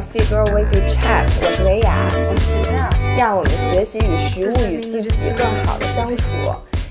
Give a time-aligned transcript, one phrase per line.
[0.00, 6.24] Figure Weekly Chat，我是维雅，我是徐娜，让我们学习与食物与自己更好的相处。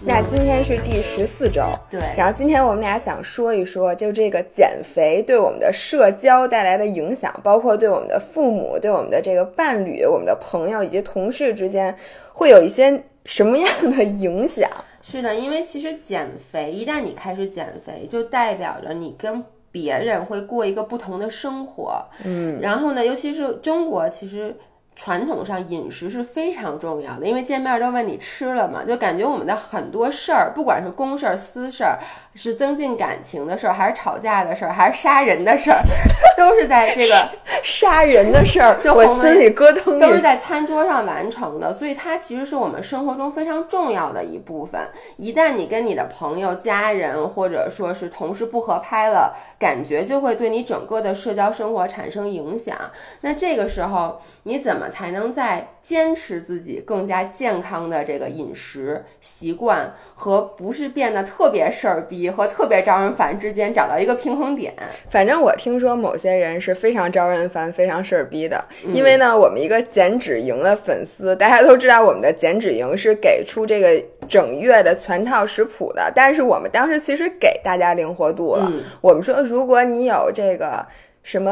[0.05, 11.95] 那今天是第十四周，对然后今天我们俩想说一说，就这个减肥对我们的社交带来的影响，包括对我们的父母、对我们的这个伴侣、我们的朋友以及同事之间，
[12.31, 14.69] 会有一些什么样的影响？
[15.01, 22.03] 是的，因为其实减肥，一旦你开始减肥，就代表着你跟别人会过一个不同的生活。
[22.25, 24.55] 嗯，然后呢，尤其是中国，其实。
[25.01, 28.83] 传统上饮食是非常重要的，因为见面都问你吃了吗？
[28.85, 31.97] 就感觉我们的很多事儿，不管是公事儿、私事儿，
[32.35, 35.81] 是增进感情的事儿，还是吵架的事儿，还是杀人的事儿，
[36.35, 37.29] 都是在这个
[37.63, 40.01] 杀人的事儿， 就我心里咯噔。
[40.01, 44.81] 都是在餐桌上完成的，所以它其实是我们生活中非常重要的一部分。
[45.15, 52.75] 一旦你跟你的朋友、家人或者说是同事不合拍了，感觉就会对你整个的社交生活产生影响。
[53.21, 54.88] 那这个时候你怎么？
[54.89, 64.73] 才能在坚持自己更加健康的这个饮食习惯和不是变得特别事儿逼和特别招人烦之间找到一个平衡点。
[65.09, 80.85] 反正我听说某些人是非常招人烦、非常事儿逼的，因为呢，我们一个减脂营的粉丝，大家都知道我们的减脂营是给出这个整月的全套食谱的，但是我们当时其实给大家灵活度了，我们说如果你有这个
[81.23, 81.51] 什么。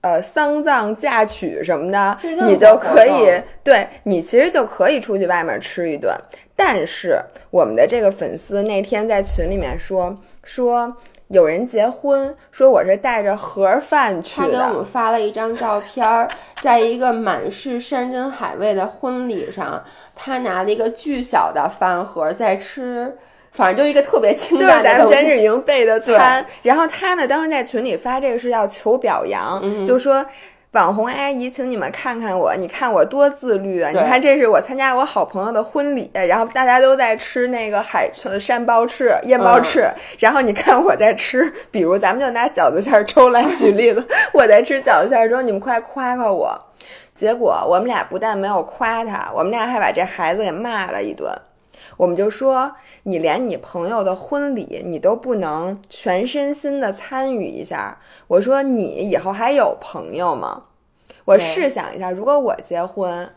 [0.00, 6.14] 呃，丧葬嫁娶什么的，你就可以，对你其实就可以出去外面吃一顿。
[6.54, 10.96] 但是我们的这个粉丝那天在群里面说说
[11.28, 14.46] 有人结婚，说我是带着盒饭去的。
[14.46, 16.28] 他给我们发了一张照片，
[16.62, 23.16] 在一个满是山珍海味的婚礼上，他拿了一个巨小的饭盒在吃。
[23.58, 26.46] 反正就一个特别清淡的，就是咱们减脂营备的餐。
[26.62, 30.24] 然后他呢，当时在群里发这个是要求表扬，就说
[30.72, 33.90] 网红阿姨，请你们看看我，你看我多自律啊！
[33.90, 38.08] 你看这是我参加我好朋友的婚礼，然后大家都在吃那个海
[38.38, 46.56] 山包翅、燕包翅，然后你看我在吃，比如咱们就拿饺子馅粥来举例子， 我在吃饺子馅粥，你们快夸夸我。
[47.12, 51.28] 结果我们俩不但没有夸他，我们俩还把这孩子给骂了一顿。
[51.98, 52.72] 我们就说，
[53.02, 57.98] 你连你朋友的婚礼你都不能全身心的参与一下。
[58.28, 60.62] 我说你以后还有朋友吗？
[61.24, 63.28] 我试想一下，如果我结婚，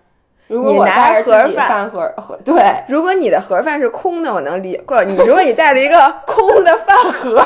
[0.47, 5.17] 如果你拿盒饭盒盒，对，如果你的盒饭是空的，我能理过你。
[5.17, 7.45] 如果你带了一个空的饭盒，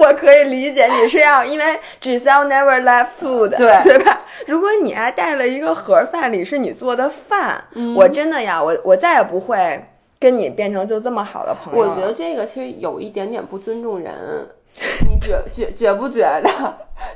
[0.00, 4.18] 我可以理解你是要因为 Giselle never left food，对对吧？
[4.46, 7.62] 如果你还带了一个盒饭，里是你做的饭，
[7.94, 9.84] 我真的呀我我再也不会。
[10.24, 14.48] 跟你变成就这么好的朋友，我觉得这个其实有一点点不尊重人，
[15.06, 16.48] 你觉觉觉不觉得？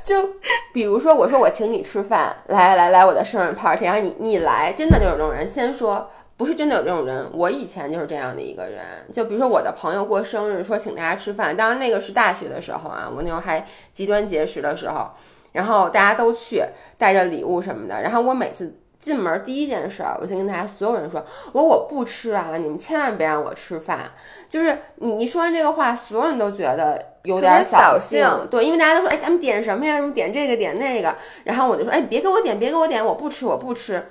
[0.03, 0.35] 就
[0.71, 5.47] 比如说，我说我请你吃饭，来来来，我的生日 party，然后你你来，真的就有这种人。
[5.47, 8.85] 先说不是真的有这种人，我以前就是这样的一个人。
[9.11, 15.09] 就比如说我的朋友过生日，说请大家吃饭，当然那个是大学的时候啊，我那时候还极端节食的时候，
[15.53, 16.61] 然后大家都去
[16.99, 18.75] 带着礼物什么的，然后我每次。
[18.99, 24.11] 进门第一件事，我先跟大家所有人说，我说我不吃啊，你们千万别让我吃饭。
[24.47, 28.25] 就是你一说完这个话，所有人都觉得有点扫兴。
[28.51, 29.97] 对，因为大家都说，哎，咱们点什么呀？
[29.97, 31.15] 什么点这个点那个？
[31.45, 34.07] 然后我就说，哎，别给我点，别给我点，我不吃，我不吃。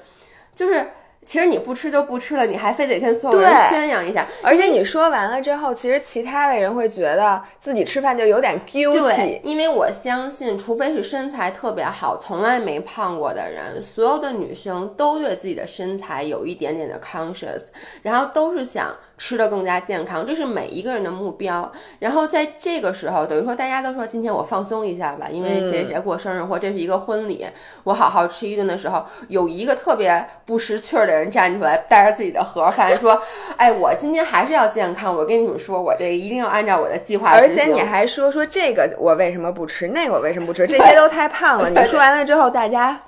[0.54, 0.86] 就是。
[1.28, 4.26] 其实你不吃就不吃了，你还非得跟所有人宣扬一下。
[4.42, 8.98] 而且你说完了之后，其实其他的人会觉得自己吃饭就有点 guilty。
[8.98, 17.64] 对，因为我相信，除非是身材特别好、从来没胖过的人，所有的女生都对自己的身材有一点点的 conscious，
[18.00, 18.96] 然后都是想。
[19.18, 21.70] 吃的更加健康，这是每一个人的目标。
[21.98, 27.44] 然后在这个时候，等于说大家都说今天我放松一下吧，因为谁谁过生日或这是一个婚礼，
[27.84, 33.20] 我好好吃一顿的时候，有一个特别不识趣儿的人站出来，带着自己的盒饭说
[33.58, 41.68] ：“哎，我今天还是要健康，我跟你们说，我这个一定要按照我的计划。”而且你还说说这个我为什么不吃，那个我为什么不吃， 这些都太胖了。
[41.68, 43.00] 你说完了之后，大家。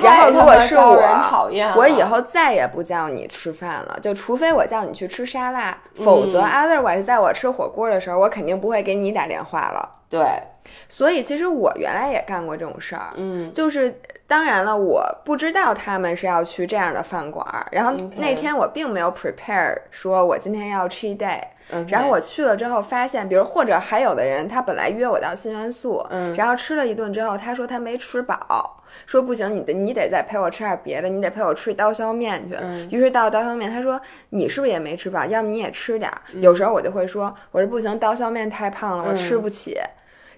[0.00, 9.90] 然后，如果是我，我以后再也不叫你吃饭了，就除非我叫你去吃沙拉，否则 otherwise，在我吃火锅的时候，我肯定不会给你打电话了。
[10.08, 10.24] 对，
[10.88, 21.40] 所以其实我原来也干过这种事儿，嗯，就是当然了，我不知道他们是要去这样的饭馆，然后那天我并没有 prepare 说我今天要 cheat day，
[21.88, 28.78] 然后我去了之后发现，比如或者还有的人，他本来约我到新元素，嗯，然后吃了一顿之后，他说他没吃饱。
[29.06, 32.56] 说不行，你得你得再陪我吃点别的，你得陪我吃刀削面去。
[32.96, 34.00] 于是到刀削面，他说
[34.30, 35.24] 你是不是也没吃饱？
[35.26, 36.10] 要么你也吃点。
[36.40, 39.76] 有时候我就会说，我说不行，刀削面太胖了，我吃不起。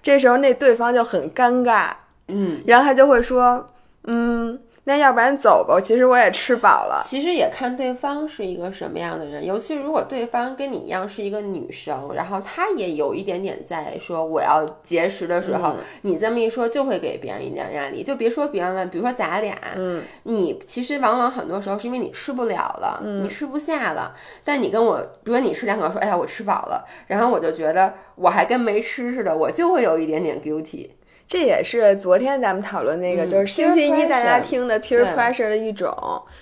[0.01, 1.89] 这时候那对方就很尴尬，
[2.27, 3.67] 嗯，然后他就会说，
[4.03, 4.59] 嗯。
[4.87, 7.01] 那要不然走吧，其实我也吃饱了。
[7.03, 18.03] 其实也看对方是一个什么样的人，尤其如果对方跟你一样是一个女生，然后她也有一点点在说我要节食的时候，你这么一说就会给别人一点压力。
[18.03, 30.91] 就别说别人了，比如说咱俩，嗯，你其实往往很多时候是因为你吃不了了，你吃不下了，但你跟我，比如你吃两口说，哎呀我吃饱了，然后我就觉得我还跟没吃似的，我就会有一点点 guilty。
[31.27, 35.91] 这也是昨天咱们讨论那个，就是星期一大家听的 peer pressure 的一种，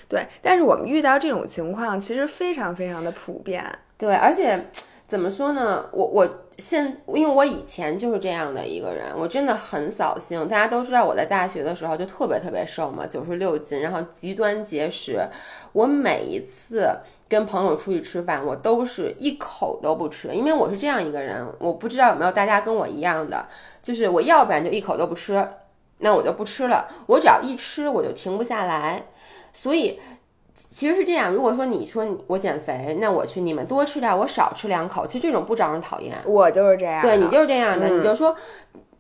[0.10, 0.26] 对。
[0.42, 3.64] 但是我们遇到这种情况，其实非常非常的普遍。
[3.98, 4.68] 对，而且
[5.08, 5.90] 怎么说呢？
[5.94, 10.48] 我我现因为我以前就是这样的一个人，我真的很扫兴。
[10.48, 15.26] 大家都知道我在大学的时候就特别特别瘦嘛，九十六斤，然后极端节食。
[15.72, 16.90] 我每一次。
[17.34, 21.44] 跟朋友出去吃饭，我都是一口都不吃，因为我是这样一个人。
[21.58, 23.48] 我不知道有没有大家跟我一样的，
[23.82, 25.44] 就是我要不然就一口都不吃，
[25.98, 26.88] 那我就不吃了。
[27.08, 29.04] 我只要一吃，我就停不下来。
[29.52, 30.00] 所以
[30.56, 31.34] 其实是这样。
[31.34, 36.16] 如果说你说我减肥，那我去你们多吃点，我少吃两口，其实这种不招人讨厌。
[36.26, 38.36] 我就是这样，对你就是这样的，你就说。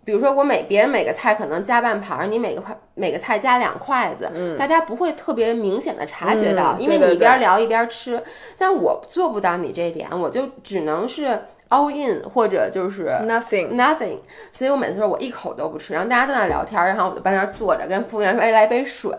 [0.05, 8.21] 比如说我每别人每个菜可能加半盘，你每个筷每个菜加两筷子，大家不会特别明显的察觉到，因为你一边聊一边吃。
[8.57, 11.39] 但我做不到你这点，我就只能是
[11.69, 14.17] all in 或者就是 nothing nothing。
[14.51, 19.11] 所以我每次说我一口都不吃，然后大家都在聊天，然后我就在那坐着跟服务员说：“哎，来杯水。”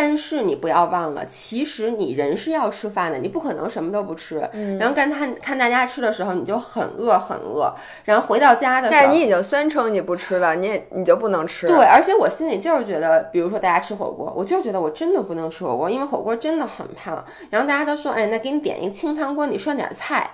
[0.00, 4.48] 但是你不要忘了，其实你人是要吃饭的，你不可能什么都不吃。
[4.78, 7.74] 然后看他看大家吃的时候，你就很饿很饿。
[8.04, 11.66] 然后回到家的时候，但是你已经宣称你不吃了，你也你就不能吃。
[11.66, 17.24] 对，而且我心里就是觉得，比如说大家吃火锅，我就觉得我真的不能吃火锅，因为火锅真的很胖。
[17.50, 20.30] 然后大家都说，哎，那给你点一清汤锅，你涮点菜。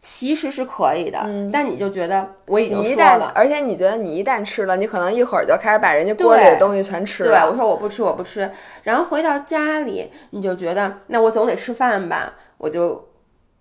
[0.00, 1.18] 其实是可以的，
[1.52, 7.30] 但你就觉得我已经说了，而且你觉得你一旦吃了，你可能一会儿就开始把人家锅里的东西全吃了。
[7.30, 8.50] 对，我说我不吃，我不吃。
[8.84, 13.09] 然后回到家里，你就觉得那我总得吃饭吧，我就。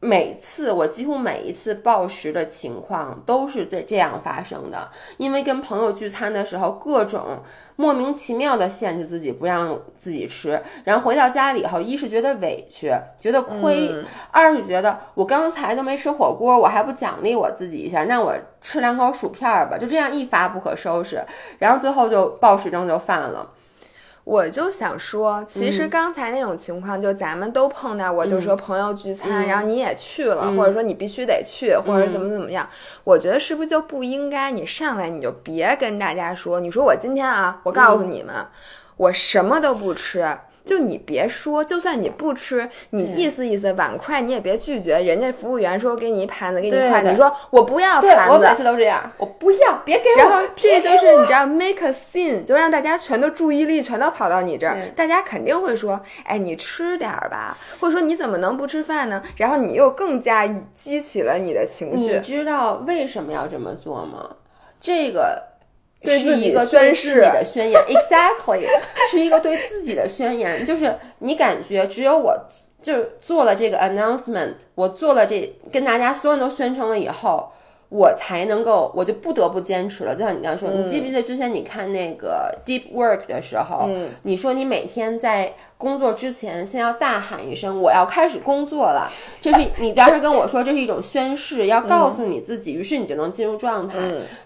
[0.02, 7.40] 每次我几乎每一次暴食的情况都是在这样发生的，因为跟朋友聚餐的时候，各种
[7.76, 13.94] 莫名其妙的限制自己不让自己吃，然后回到家里以后，一是觉得委屈，觉得亏，
[14.32, 21.22] 二是觉得我刚才都没吃火锅，我还不奖励我自己一下，那我吃两口薯片吧，就这样一发不可收拾，
[21.58, 23.52] 然后最后就暴食症就犯了。
[24.30, 32.70] 我就想说，其实刚才那种情况，就咱们都碰到过，就说朋友聚餐，然后你也去了，或者说你必须得去，或者怎么怎么样，
[33.04, 38.36] 我觉得是不是就不应该你上来你就别跟大家说，你说我今天啊，我告诉你们，
[38.98, 40.38] 我什么都不吃。
[40.70, 45.02] 就你别说，就算你不吃，你意思意思，碗筷你也别拒绝。
[45.02, 48.34] 人家服务员说给你一盘子，给你筷子，你说我不要盘子。
[48.34, 50.18] 我每次都这样，我不要，别给我。
[50.20, 59.24] 然后这就是你知道，make a scene，就让大家全都注意力全都跑到你这儿，大家肯定会说，哎，你吃点儿吧，或者说你怎么能不吃饭呢？
[59.38, 62.14] 然后你又更加激起了你的情绪。
[62.14, 64.36] 你知道为什么要这么做吗？
[64.80, 65.49] 这个。
[66.06, 68.66] 是一个对自己的 宣言，exactly，
[69.10, 72.38] 是一个对自己的宣言，就是你感觉只有我，
[72.82, 77.52] 就是做了这个 announcement，我做了这跟大家所有人都宣称了以后。
[77.90, 80.16] 我才能够，我就不得不坚持了。
[80.16, 83.90] 就像你刚刚说，你记不记得之前你看那个 Deep Work 的时候，
[84.24, 89.10] 你说你每天在工作之前先要大喊一声“我要开始工作了”，
[89.42, 93.98] 这是你当时跟我说这是一种宣誓，要告诉你自己，于是你就能进入状态。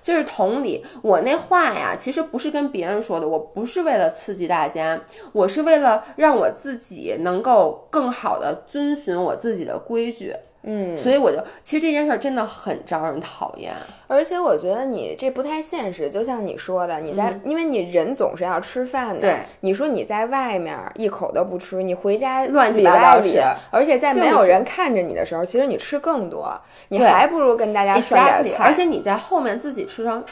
[0.01, 5.01] 就是同理，我那话呀，其实不是跟别人说的，我不是为了刺激大家，
[5.33, 10.33] 我是为了让我自己能够更好的遵循我自己的规矩。
[10.63, 13.74] 嗯，所以我就其实这件事儿真的很招人讨厌，
[14.08, 16.10] 而且我觉得你这不太现实。
[16.10, 23.41] 就像你说的，你在因为你人总是要吃饭的，对，你说你在外面一口都不吃，你回家乱七八糟吃，
[23.72, 30.24] 而且在没有人看着你的时候，其实你吃更多，你还不如跟大家说点菜，而且你在后面自己吃上。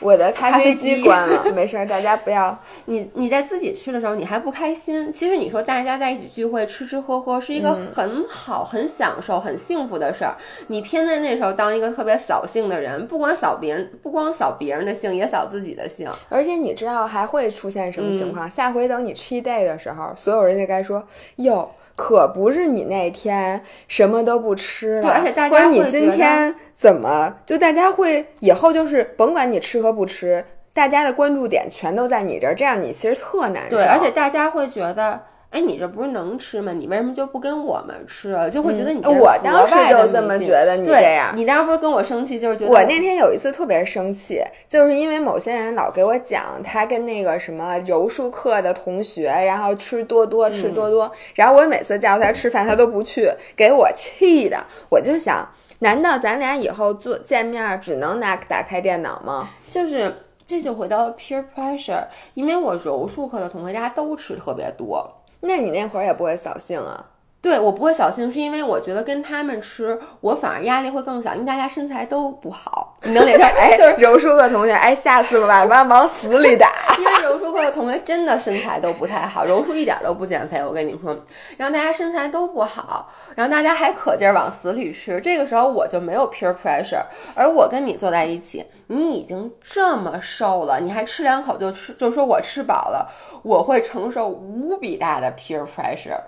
[0.00, 2.58] 我的咖啡机关了， 没事儿，大家不要。
[2.86, 5.12] 你你在自己吃的时候，你还不开心。
[5.12, 10.34] 其实你说大家在一起聚会吃吃喝喝是一个很好、很享受、很幸福的事儿。
[10.66, 16.10] 你偏在那时候当一个特别扫兴的人，不光扫别人，不光扫别人的兴，也扫自己的兴。
[16.28, 18.50] 而且你知道还会出现什么情况？
[18.50, 21.06] 下回等你 cheat day 的时候，所有人就该说
[21.36, 21.70] 哟。
[21.94, 33.76] 可不是你那天什么都不吃了，或者你今天怎么就大家会以后就是甭管你吃和不吃，大家的关注点全都在你这儿，这样你其实特难受。
[33.76, 35.20] 对，而且大家会觉得，
[35.52, 36.72] 哎，你这不是能吃吗？
[36.72, 38.34] 你为什么就不跟我们吃？
[38.50, 54.56] 就会觉得你我当时就这么觉得，你这样，你当时不是跟我生气，就是觉得我那天有一次特别生气，就是因为某些人老给我讲他跟那个什么柔术课的同学，然后吃多多吃多多，然后我每次叫他吃饭，他都不去，给我气的。
[54.88, 55.46] 我就想，
[55.80, 59.46] 难道咱俩以后做见面只能拿打开电脑吗？
[59.68, 60.14] 就是
[60.46, 65.18] 这就回到 peer pressure，因为我柔术课的同学大家都吃特别多。
[65.42, 67.11] 那你那会儿也不会扫兴啊？
[67.42, 72.96] 对我不会扫兴，是因为我觉得跟他们吃，我反而压力会更小，因为大家身材都不好。
[73.02, 73.42] 你能理解？
[73.42, 76.70] 哎，就是柔术课同学，哎，下次吧，往往死里打。
[76.96, 81.12] 因为柔术课的同学真的身材都不太好，柔术一点都不减肥，我跟你说。
[81.56, 85.20] 然后大家身材都不好，然后大家还可劲儿往死里吃。
[85.20, 87.02] 这个时候我就没有 peer pressure，
[87.34, 93.10] 而我跟你坐在一起，你已经这么瘦了，你还吃两口就吃，就说我吃饱了，
[93.42, 96.20] 我会承受无比大的 peer pressure。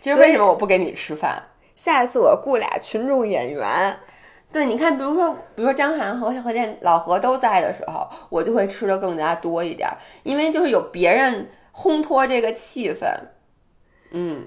[0.00, 1.42] 就是为什么我不给你吃饭？
[1.76, 3.96] 下一次我雇俩群众演员。
[4.52, 9.88] 对，你看，比如说，比如说张涵和何建、老何都在的时候，我就会吃的更加多一点，
[10.22, 13.06] 因为就是有别人烘托这个气氛。
[14.10, 14.46] 嗯。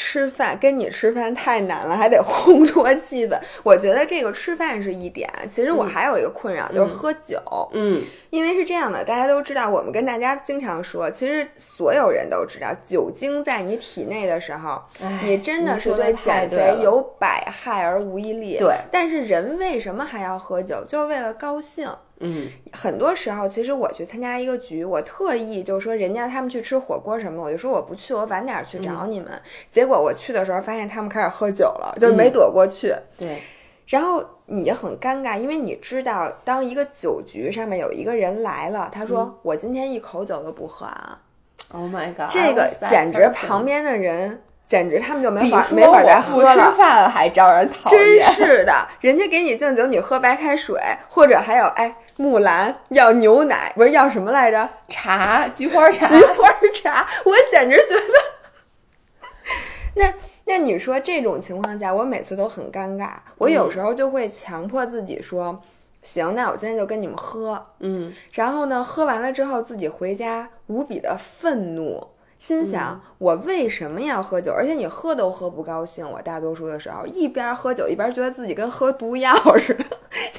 [0.00, 3.36] 吃饭跟你吃饭太难了，还得烘托气氛。
[3.64, 7.36] 我觉得这个吃饭是一点，其实我还有一个困扰就是喝酒。
[7.72, 8.00] 嗯，
[8.30, 14.80] 因为是这样的，大家都知道，我们跟大家经常说，其实所有人都知道，酒精在你体内的时候，
[15.24, 18.56] 你真的是对减肥有百害而无一利。
[18.56, 20.84] 对，但是人为什么还要喝酒？
[20.86, 21.92] 就是为了高兴。
[22.20, 29.30] 嗯，很多时候，其实我去参加一个局，我特意就是说，人家他们去吃火锅什么，我就说我不去，我晚点去找你们。
[29.68, 32.92] 结果我去的时候，发现他们开始喝酒了，就没躲过去。
[33.16, 33.40] 对，
[33.86, 41.20] 然后你很尴尬，因为你知道，当一个酒局上面有一个人来了，他说我今天一口酒都不喝啊。
[41.72, 42.30] Oh my god！
[42.30, 44.42] 这个简直旁边的人。
[44.68, 46.54] 简直他们就没法没法再喝了。
[46.54, 48.26] 吃饭还招人讨厌。
[48.36, 54.68] 真是的，人家给你敬酒，你喝白开水，或者还有哎，木兰要牛奶，不是要什么来着？
[54.88, 56.06] 茶，菊花茶。
[56.08, 58.02] 菊花茶，我简直觉得。
[59.94, 60.12] 那
[60.44, 63.12] 那你说这种情况下，我每次都很尴尬。
[63.36, 65.56] 我有时候就会强迫自己说，
[66.02, 67.62] 行，那我今天就跟你们喝。
[67.78, 68.12] 嗯。
[68.32, 72.04] 然后呢，喝完了之后，自己回家无比的愤怒。
[72.38, 74.52] 心想我为什么要喝酒？
[74.52, 76.08] 而且你喝都喝不高兴。
[76.08, 79.84] 我大多数的时候一边喝酒一边觉得自己跟喝毒药似的。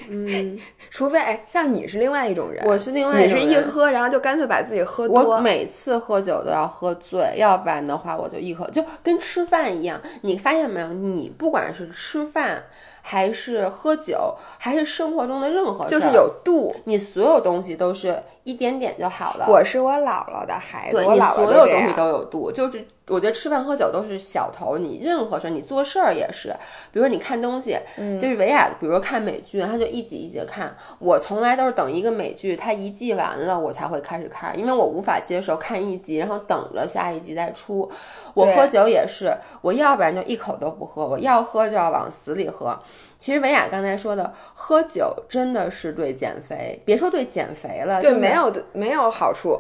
[0.10, 0.58] 嗯，
[0.90, 3.48] 除非哎，像你是另外一种人，我是另外一种人。
[3.48, 5.24] 你是一喝，然后就干脆把自己喝多。
[5.24, 10.00] 我每次喝酒都要喝醉，要不然的话我就一口就跟吃饭一样。
[10.22, 10.94] 你发现没有？
[10.94, 12.64] 你不管是吃饭。
[13.02, 16.76] 还是喝酒，还是生活中的任何，就是有度。
[16.84, 19.46] 你所有东西都是一点点就好了。
[19.48, 22.86] 我是我姥姥的孩子，对你所有东西都有度，就是。
[23.12, 26.50] 我觉得吃饭喝酒都是小头，你任何事儿，你做事儿也是。
[26.92, 27.76] 比如说你看东西，
[28.20, 30.72] 就是维亚，比如说看美剧，他就一集一集看。
[31.00, 37.92] 我从来都是等一个美剧，它一季完了，我才会开始看，因为我无法接受看一集，然后等着下一集再出。
[38.36, 42.80] 我喝酒也是，我要不然就一口都不喝，我要喝就要往死里喝。
[43.20, 49.60] 其实维亚刚才说的，喝酒真的是对减肥，别说对减肥了，对没有没有好处。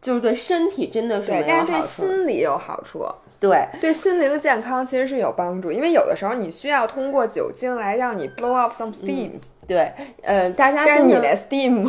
[0.00, 3.06] 就是对身体真的是对，但是对心理有好处。
[3.42, 9.32] 对，对心灵健康其实是有帮助，因为有的时候你需要通过酒精来让你 blow off some steam。
[9.66, 11.84] 对，呃，大家，但是你的 steam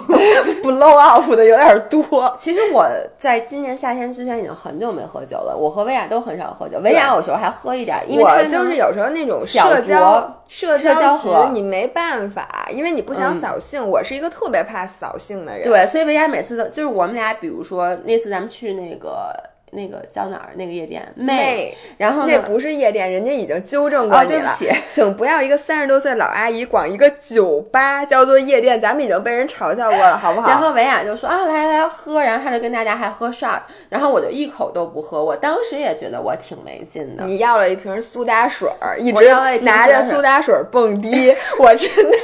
[0.63, 2.35] blow off 的有点多。
[2.39, 2.87] 其实我
[3.19, 5.55] 在今年夏天之前已经很久没喝酒了。
[5.55, 13.85] 我和薇娅都很少喝酒，薇娅有时候还喝一点，因为我就是有时候那种社交社交喝，你没办法，因为你不想扫兴。
[13.85, 19.33] 我是一个特别怕扫兴的人，对，所以薇娅每次都就是我们俩，比如说那次咱们去那个。
[19.73, 20.49] 那个叫哪儿？
[20.55, 24.55] 那个夜店妹，然后那不是夜店，人家已经纠正过你了。
[24.87, 30.47] 请不要一个三十多岁老阿姨管一个酒吧叫做夜店，咱们已经被人嘲笑过了，好不好？
[30.47, 35.23] 然后维亚就说啊，来来喝，然后他就跟大家还喝 shot，然后我就一口都不喝。
[35.23, 37.25] 我当时也觉得我挺没劲的。
[37.25, 39.25] 你要了一瓶苏打水，一直
[39.61, 42.17] 拿着苏打水蹦迪，我真的，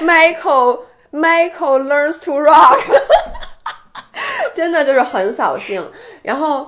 [0.04, 0.80] Michael
[1.12, 2.80] Michael learns to rock。
[4.54, 5.84] 真的就是很扫兴，
[6.22, 6.66] 然后，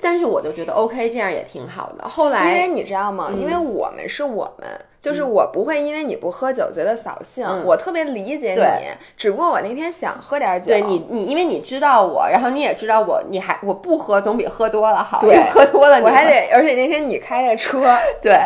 [0.00, 2.08] 但是我就觉得 OK，这样也挺好的。
[2.08, 3.30] 后来，因为你知道吗？
[3.36, 4.68] 因为我们是我们，
[5.00, 8.88] 就是我不会因为你不喝酒觉得扫兴，我特别理解你。
[9.16, 10.66] 只不过我那天想喝点酒。
[10.68, 15.20] 对你，你因为你知道我，然后你也知道我，你还我不喝总比喝多了好。
[15.20, 17.96] 对，喝多了我还得，而且那天你开着车。
[18.20, 18.38] 对，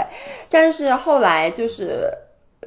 [0.48, 2.10] 但是后来就是。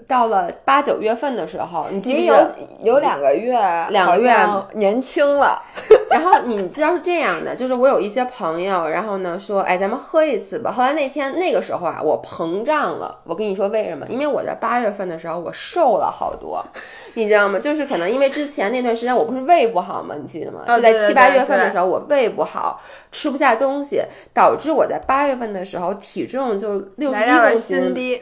[0.07, 2.35] 到了八九月份的时候，你有
[2.81, 3.53] 有两个月，
[3.89, 4.33] 两个月
[4.73, 5.61] 年轻了。
[6.09, 10.71] 然后你知道是这样的，就是我有一些朋友，然后呢说，哎，咱们喝一次吧。
[10.71, 13.17] 后来那天那个时候啊，我膨胀了。
[13.23, 14.05] 我跟你说为什么？
[14.07, 16.63] 因为我在八月份的时候我瘦了好多，
[17.15, 17.57] 你知道吗？
[17.57, 20.13] 就是可能因为之前那段时间我不是胃不好吗？
[20.21, 20.61] 你记得吗？
[20.67, 22.79] 就在七八月份的时候我胃不好，
[23.11, 23.99] 吃不下东西，
[24.35, 28.21] 导致我在八月份的时候体重就六十一公斤，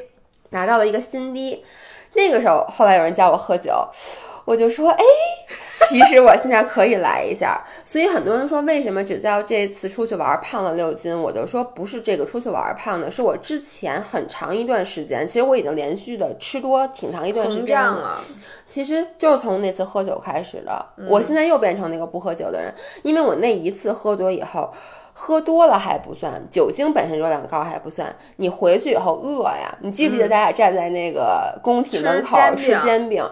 [0.51, 1.65] 拿到了一个新低。
[2.13, 3.73] 那个时候后来有人叫我喝酒。
[4.43, 5.03] 我就说，哎，
[5.87, 7.63] 其实我现在可以来一下。
[7.85, 11.17] 所以很多人说，为什么只叫这次出去玩胖了六斤？
[11.17, 18.19] 我就说，不是这个出去玩胖的，是我之前很长一段时间，其实我已经连续的吃多挺长一段时间了。
[18.67, 20.85] 其实就是从那次喝酒开始的。
[21.07, 24.73] 我现在又变成那个不喝酒的人，因为我那一次喝多以后。
[25.13, 28.15] 喝多了还不算，酒精本身热量高还不算。
[28.37, 33.23] 你回去以后饿呀，你记不记得咱俩站在那个工体门口吃煎饼，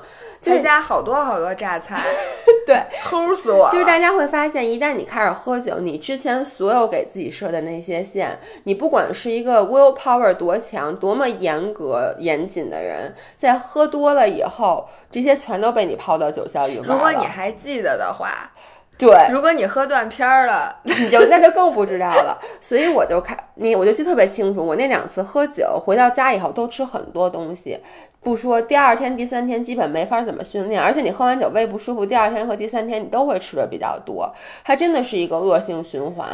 [0.42, 2.00] 就是加好多好多榨菜，
[2.68, 3.70] 对，齁死我。
[3.72, 16.94] 就是大家会发现，一旦你开始喝酒，你之前所有给自己设的那些线，你不管是一个 will power 多强、多么严格严谨的人，在喝多了以后，这些全都被你抛到九霄云外了。
[16.94, 18.52] 如果你还记得的话。
[19.00, 22.38] 对，如果你喝断片儿了，你就那就更不知道了。
[22.60, 24.62] 所以我就看你，我就记得特别清楚。
[24.62, 27.80] 我那两次喝酒回到家以后，都吃很多东西，
[28.20, 30.82] 不说第二天、第三天基本没法怎么训练。
[30.82, 34.30] 而且你喝完酒胃不舒服，第二天和第三天你都会吃的比较多，
[34.66, 36.28] 它真的是一个恶性循环。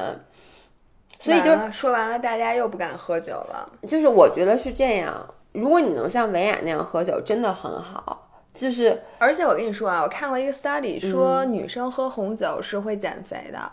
[1.20, 3.70] 所以就说完了，大家又不敢喝酒了。
[3.88, 8.25] 就是我觉得是这样，如果你能像维亚那样喝酒，真的很好。
[8.56, 13.72] 就是，而且我跟你说啊，我看过一个 study 说女生喝红酒是会减肥的。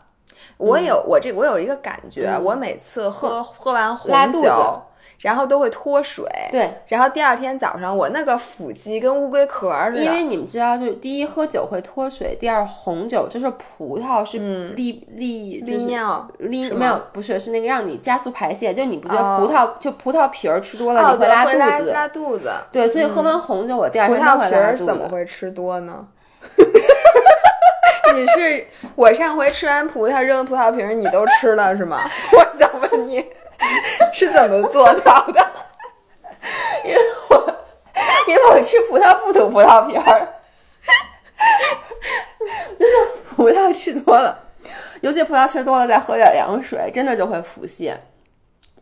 [0.56, 4.82] 我有我这我有一个感觉，我每次喝喝完红酒。
[5.22, 6.68] 然后都会脱水，对。
[6.88, 10.02] 然后第二天早上，我那个腹肌跟乌龟壳似的。
[10.02, 14.38] 因为你们知道，就是第一喝酒会脱水，第二红酒就是葡萄是
[14.76, 21.50] 利利利尿利没有不是是那个让你加速排泄，就你不觉得葡萄就葡萄皮儿吃多了你会拉肚
[21.84, 22.50] 子拉肚子。
[22.72, 24.86] 对，所以喝完红酒我第二天都会拉肚子。
[24.86, 26.06] 怎么会吃多呢？
[28.14, 32.00] 你是我上回吃完葡萄扔葡萄皮儿，你都吃了是吗？
[32.36, 33.24] 我想问你。
[34.12, 35.50] 是怎么做到的？
[36.84, 37.54] 因为我
[38.26, 40.28] 因为我吃葡萄不吐葡萄皮儿，
[42.78, 42.96] 真的
[43.28, 44.38] 葡萄吃多了，
[45.00, 47.94] 尤其葡萄吃多了，再喝点凉水，真的就会腹泻，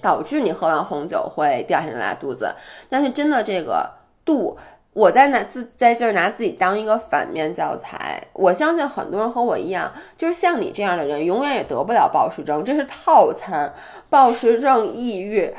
[0.01, 2.55] 导致你喝完红酒会第二天拉肚子。
[2.89, 3.91] 但是真的这个
[4.25, 4.59] 度。
[4.93, 13.73] 我在拿自在这儿拿自己当一个反面教材，我相信很多人和我一样，就是像你这样的人，永远也得不了暴食症，这是套餐，
[14.09, 15.55] 暴食症、抑郁、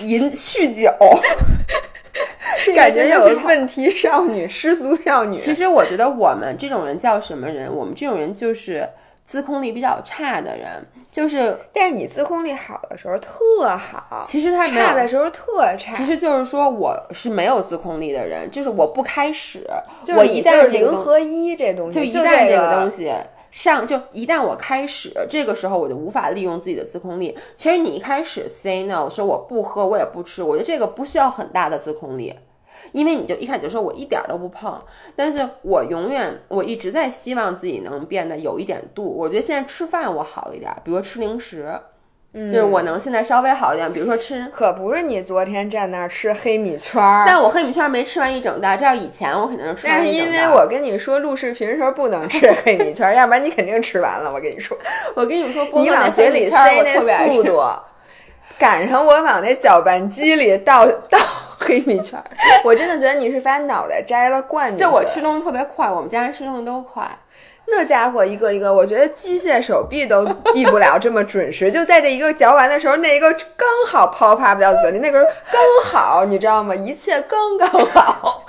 [0.00, 0.90] 饮酗酒，
[2.74, 5.36] 感觉有问题 少女、失足少女。
[5.36, 7.72] 其实我觉得我们这种人叫什么人？
[7.72, 8.88] 我们这种人就是。
[9.26, 15.90] 自控力比较差的人，就是，但是你自控力好的时候特好，其实他差的时候特差。
[15.92, 19.68] 其实就是说我是没有自控力的人，就是我不开始，
[20.16, 23.12] 我一旦零和一这东西，就一旦这个东西
[23.50, 27.36] 上，就一旦我开始，这个时候我就无法利用自己的自控力。
[27.56, 32.32] 其实你一开始 say no，说我不喝，我也不吃，我觉得这个不需要很大的自控力。
[32.92, 34.80] 因为你就一开始就说我一点都不碰，
[35.14, 39.04] 但是我永远我一直在希望自己能变得有一点度。
[39.04, 41.72] 我觉得现在吃饭我好一点，比如说吃零食，
[42.34, 43.90] 就是我能现在稍微好一点。
[43.90, 48.76] 比如说吃，可不是你昨天站那儿吃黑米圈儿，但我黑米圈儿没吃完一整袋。
[48.76, 50.24] 这要以前我肯定是吃完一整袋。
[50.24, 54.30] 但是因为我跟你说录视频的时候不能吃黑米圈儿，要不然你肯定吃完了。
[54.30, 54.76] 我跟你说，
[55.16, 57.62] 我跟你说，你往嘴里塞那速度，
[58.58, 61.18] 赶上我往那搅拌机里倒倒。
[61.58, 62.22] 黑米圈，
[62.64, 64.78] 我真的觉得你是把脑袋摘了罐子。
[64.78, 67.08] 就我吃东西特别快，我们家人吃东西都快。
[67.68, 71.70] 那家伙一个一个，我觉得机械手臂都递不了这么准时。
[71.70, 76.74] 就在这一个嚼完的时候，那一个刚好抛啪不到嘴里，那个时候刚好，你知道吗？
[76.74, 78.44] 一切刚刚好。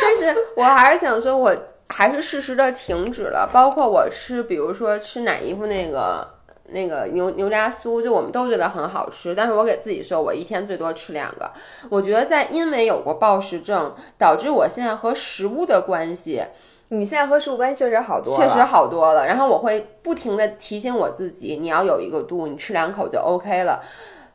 [0.00, 1.52] 但是我还是想说，我
[1.88, 3.48] 还是适时的停止了。
[3.52, 6.31] 包括我吃，比如说吃奶衣服那个。
[6.72, 11.50] 那个牛牛杂酥，就我们都觉得很好吃，但是我给自己说，我一天最多吃两个。
[11.88, 16.42] 我觉得在因为有过暴食症，导致我现在和食物的关系，
[16.88, 19.26] 你现在和食物关系确实好多，确实好多了。
[19.26, 23.80] 然后我会不停的提醒我自己，你要有一个度，你吃两口就 OK 了。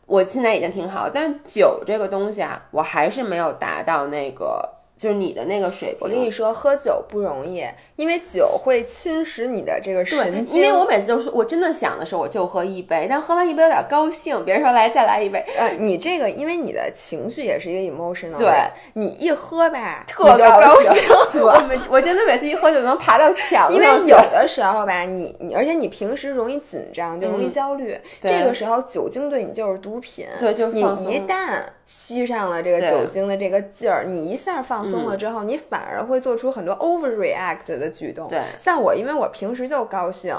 [0.05, 4.76] 我现在已经挺好，但酒这个东西啊，我还是没有达到那个。
[4.97, 5.97] 就是你的那个水平。
[6.01, 7.63] 我跟你说，喝酒不容易，
[7.95, 10.55] 因为酒会侵蚀你的这个神经。
[10.55, 15.43] 因为我每次都是，我真的想的时候我就喝一杯，但喝完一杯有点高兴，别人说来再来一杯。
[15.57, 18.51] 呃，你这个因为你的情绪也是一个 emotional，对，
[18.93, 20.91] 你一喝吧，特高兴。
[21.41, 23.73] 我每我真的每次一喝就能爬到墙上。
[23.73, 30.25] 因为有的时候吧，你你而且你平时容易紧张，就容易焦虑，这个时候酒精对你就是毒品。
[30.39, 35.57] 对，就你一旦吸上了这个酒精的这个劲儿，你一下放松了之后，你。
[35.69, 38.27] 反而会做出很多 overreact 的举动。
[38.29, 40.33] 对，像我，因为我平时就高兴，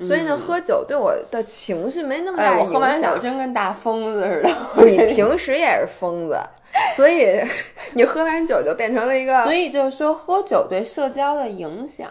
[0.00, 2.66] 所以呢，喝酒对我的情绪没那么大影响。
[2.66, 4.84] 我喝完酒真跟大疯子似的。
[4.84, 6.36] 你平时也是疯子，
[6.96, 7.40] 所以
[7.92, 9.44] 你喝完酒就变成了一个。
[9.44, 12.10] 所以就是说，喝酒对社交的影响。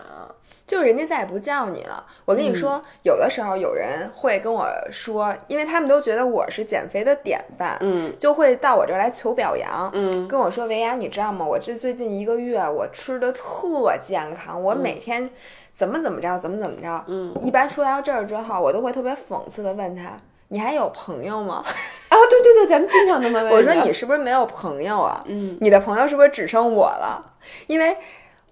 [0.73, 2.03] 就人家再也不叫你了。
[2.25, 11.45] 我跟你说，有的时候有人会跟我说，因为他们都觉得我是减肥的典范，嗯，就会到我这儿来求表扬，嗯，跟我说维亚，你知道吗？
[11.45, 15.29] 我这最近一个月我吃的特健康，我每天
[15.75, 21.63] 怎么怎么着，怎么怎么着，嗯，一般说到这儿之后，我都会特别讽刺的问他，你还有朋友吗？
[22.09, 23.53] 啊，对对对，咱们经常这么问。
[23.53, 25.23] 我说你是不是没有朋友啊？
[25.27, 27.23] 嗯，你的朋友是不是只剩我了？
[27.67, 27.95] 因为。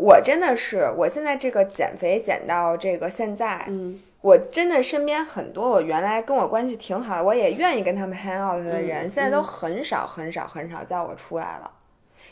[0.01, 11.71] 我真的是，我现在这个减肥减到这个现在，嗯，我真的身边很多我原来跟我关系挺好的，我也愿意跟他们 hang out 的人，现在都很少很少很少叫我出来了，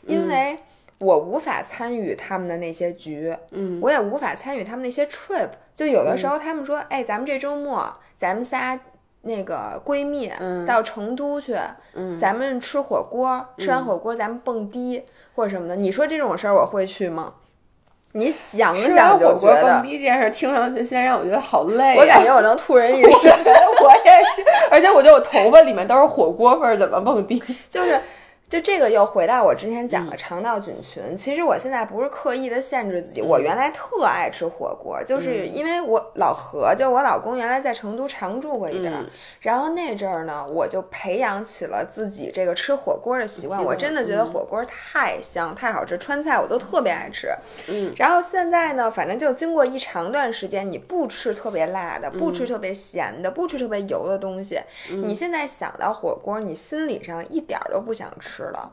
[0.08, 0.58] 因为
[0.98, 8.80] 我无法参与他们的那些局，嗯，我也无法参与他们那些 trip，就有的时候他们说，哎，咱们这周末咱们仨
[9.22, 10.32] 那个闺蜜
[10.66, 11.56] 到成都去，
[11.94, 15.04] 嗯，咱们吃火锅，吃完火锅咱们蹦迪
[15.36, 17.36] 或者什么的，你说这种事儿我会去吗？
[18.14, 21.96] 你想想就觉得蹦迪这件事听上去，现在让我觉得好累。
[21.98, 27.42] 我感觉我能吐人一身，我也是，而且我觉得我头发里面都是火锅味儿，怎么蹦迪？
[27.70, 28.00] 就是。
[28.50, 31.16] 就这个又回到我之前讲的肠道菌群。
[31.16, 39.06] 其实我现在不是刻意的限制自己，我原来特爱吃火锅，就是因为我老何，就我老公原来在成都常住过一阵儿，
[39.42, 43.64] 然后那阵儿呢，我就培养起了自己这个吃火锅的习惯。
[43.64, 47.30] 我真的觉得火锅太香、太好吃，川菜我都特别爱吃。
[47.68, 54.60] 嗯，然后现在呢，反正就经过一长段时间，你不吃特别辣的，不吃特别咸的，不吃特别油的东西，
[54.90, 58.39] 你现在想到火锅，你心理上一点都不想吃。
[58.40, 58.72] 吃了，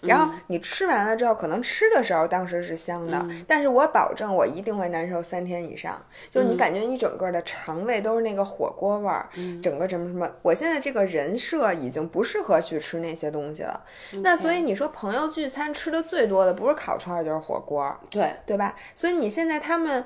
[0.00, 6.02] 然后你吃完了之后，可能吃的时候当时是香的，但是我保证我一定会难受三天以上。
[6.30, 9.28] 就你感觉你整个的肠胃都是那个火锅味儿，
[9.62, 13.82] 整个什么什么，我现在这个人设已经不适合去吃那些东西了。
[14.22, 18.74] 那所以你说朋友聚餐吃的最多的不是烤串就是火锅，对对吧？
[18.94, 20.04] 所以你现在他们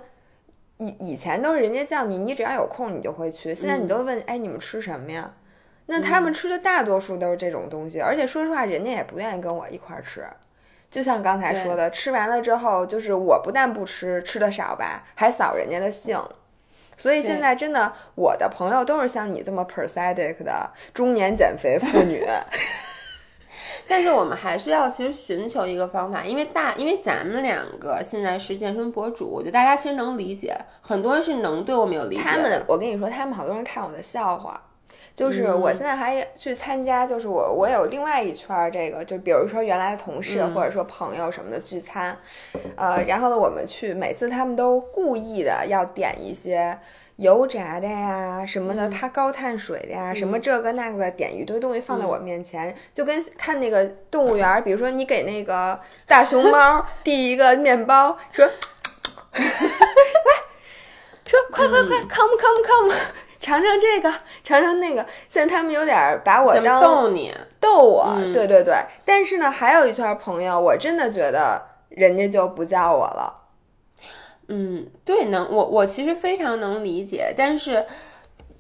[0.77, 5.33] 以以前都是人家叫你，你只要有空你就会去，现在你都问，哎，你们吃什么呀？
[5.91, 10.23] 那他们吃的大多数都是这种东西，而且说实话，人家也不愿意跟我一块儿吃。
[10.91, 16.23] 就像刚才说的，吃完了之后，就是我不但不吃，吃的少吧，还扫人家的兴。
[16.97, 22.23] 所以现在真的，我的朋友都是像你这么 pathetic 的中年减肥妇女。
[23.89, 32.23] 但是我们还是要其实寻求一个方法，因为大，因为咱们两个现在是健身博主，我觉得大家其实能理解，很多人是能对我们有理解。
[32.23, 34.61] 他们，我跟你说，他们好多人看我的笑话。
[35.19, 42.17] 就是我现在还去参加，就是我我有另外一圈儿这个，就比如说原来的同事或者说朋友什么的聚餐，
[42.77, 46.79] 呃，然后呢我们去，每次他们都故意的要点一些
[47.17, 58.47] 油炸的呀什么的，它高碳水的呀，什么这个那个的，点一堆东西放在我面前，就跟看那个动物园，比如说你给那个大熊猫 递一个面包，说，
[59.35, 59.43] 来，
[61.27, 62.95] 说快快快，come come come。
[63.41, 65.05] 尝尝这个，尝尝那个。
[65.29, 68.15] 现在他们有点把我当逗你，逗我。
[68.33, 68.75] 对对对，
[69.05, 73.35] 但是呢，还有一圈朋友，我真的觉得人家就不叫我了。
[74.49, 77.85] 嗯，对，能我我其实非常能理解，但是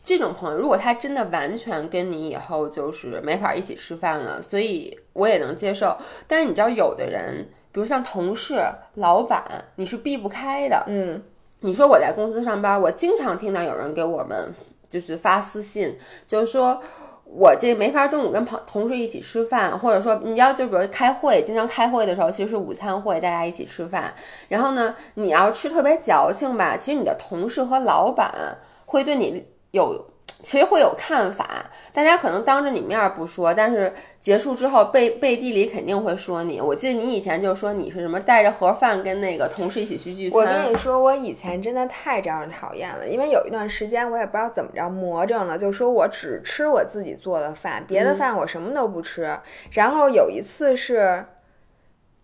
[0.05, 5.97] 这种朋友，如果他真的完全跟你以后就是没法一起吃饭了，所以我也能接受。
[6.27, 8.63] 但是你知道，有的人，比如像同事、
[8.95, 10.85] 老板，你是避不开的。
[10.87, 11.23] 嗯。
[11.61, 14.55] 你说我在公司上班，我经常听到有人给我们
[14.89, 16.81] 就是发私信，就是说
[17.25, 24.15] 我这没法中午跟朋同事一起吃饭，或者说你要就比如开会，经常开会的时候其实是午餐会，大家一起吃饭，
[24.49, 30.05] 然后呢，你要吃特别矫情吧，其实你的同事和老板会对你有。
[30.43, 36.61] 其实会有看法，大家可能当着你面不说，但是结束之后背背地里肯定会说你。
[36.61, 40.39] 我记得你以前就说你是什么带着盒饭跟那个同事一起去聚餐。
[40.39, 49.37] 我跟你说，我以前真的太招人讨厌了，因为有一段时间我也不知道怎么着魔怔了，就说我只吃我自己做的饭，别的饭我什么都不吃。
[49.73, 51.25] 然后有一次是。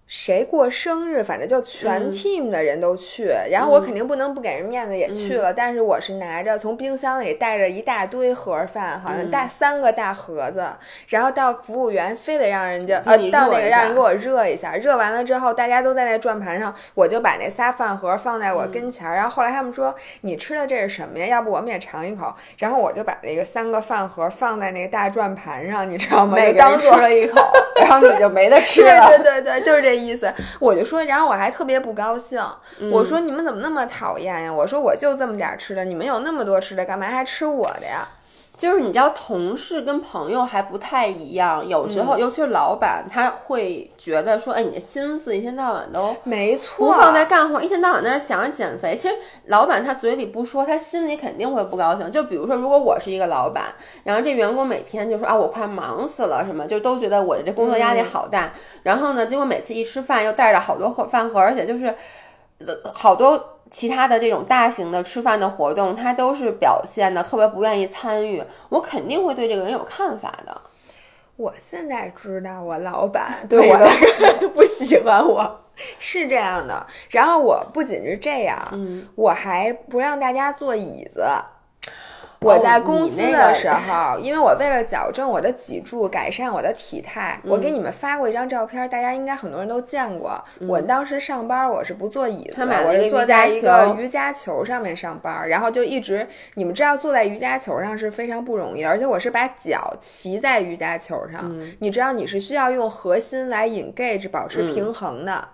[0.06, 5.52] 谁过生日，反正就全 team 的人都去，然后我肯定不能不给人面子，也去了。
[5.52, 10.66] 但是我是拿着从冰箱里带着一大堆盒饭，好像带三个大盒子，
[11.08, 19.14] 然后到服务员非得让人家呃到那个让人给我热一下，热完了之后大家都在那转盘上，我就把那仨饭盒放在我跟前儿。
[19.16, 21.26] 然后后来他们说你吃的这是什么呀？
[21.26, 22.32] 要不我们也尝一口。
[22.58, 26.36] 然后我就把这个三个饭盒放在那个大转盘上，你知道吗？
[26.36, 27.40] 每个人吃了一口，
[27.80, 29.08] 然后你就没得吃了。
[29.08, 29.93] 对对对，就是这。
[29.94, 32.42] 意思，我就说，然后我还特别不高兴，
[32.90, 34.52] 我说你们怎么那么讨厌呀？
[34.52, 38.08] 我说我就这么点吃的，你们有那么多吃的，干嘛还吃我的呀？
[38.56, 48.96] 就是你知道，同事跟朋友还不太一样，有时候，尤其是老板，他会觉得说，哎，你的心思一天到晚都没错，不放在干活，一天到晚在那想着减肥。
[48.96, 49.14] 其实
[49.46, 52.10] 老板他嘴里不说，他心里肯定会不高兴。
[52.12, 58.52] 就比如说，如果我是一个老板，然后这员工每天就说啊，我快忙死了，什么就都觉得我的这工作压力好大。
[58.84, 61.92] 然后呢，结果每次一吃饭又带着好多盒饭盒，而且就是
[62.92, 63.53] 好多。
[63.70, 70.60] 其他的这种大型的吃饭的活动，他都是表现的特别不愿意参与，我肯定会对这个人有看法的。
[71.36, 73.78] 我现在知道我老板 对我
[74.54, 75.64] 不喜欢我
[75.98, 81.24] 是这样的，然后我不仅是这样，嗯，我还不让大家坐椅子。
[82.44, 90.42] 我在公司的时候，因为我为了矫正我的脊柱，改善我的体态，我给你们发过一张照片，大家应该很多人都见过。
[90.68, 105.48] 我当时上班，我是不坐椅子，我是坐在一个瑜伽球上面上班，然后就一直，你们知道坐在瑜伽球上是非常不容易，而且我是把脚骑在瑜伽球上，你知道你是需要用核心来 engage 保持平衡的。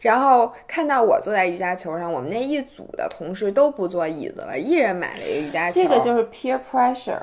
[0.00, 5.82] 然后看到我坐在瑜伽球上，我们那一组的同事都不坐椅子了，一人买了一个瑜伽球。
[5.82, 7.22] 这个就是 peer pressure，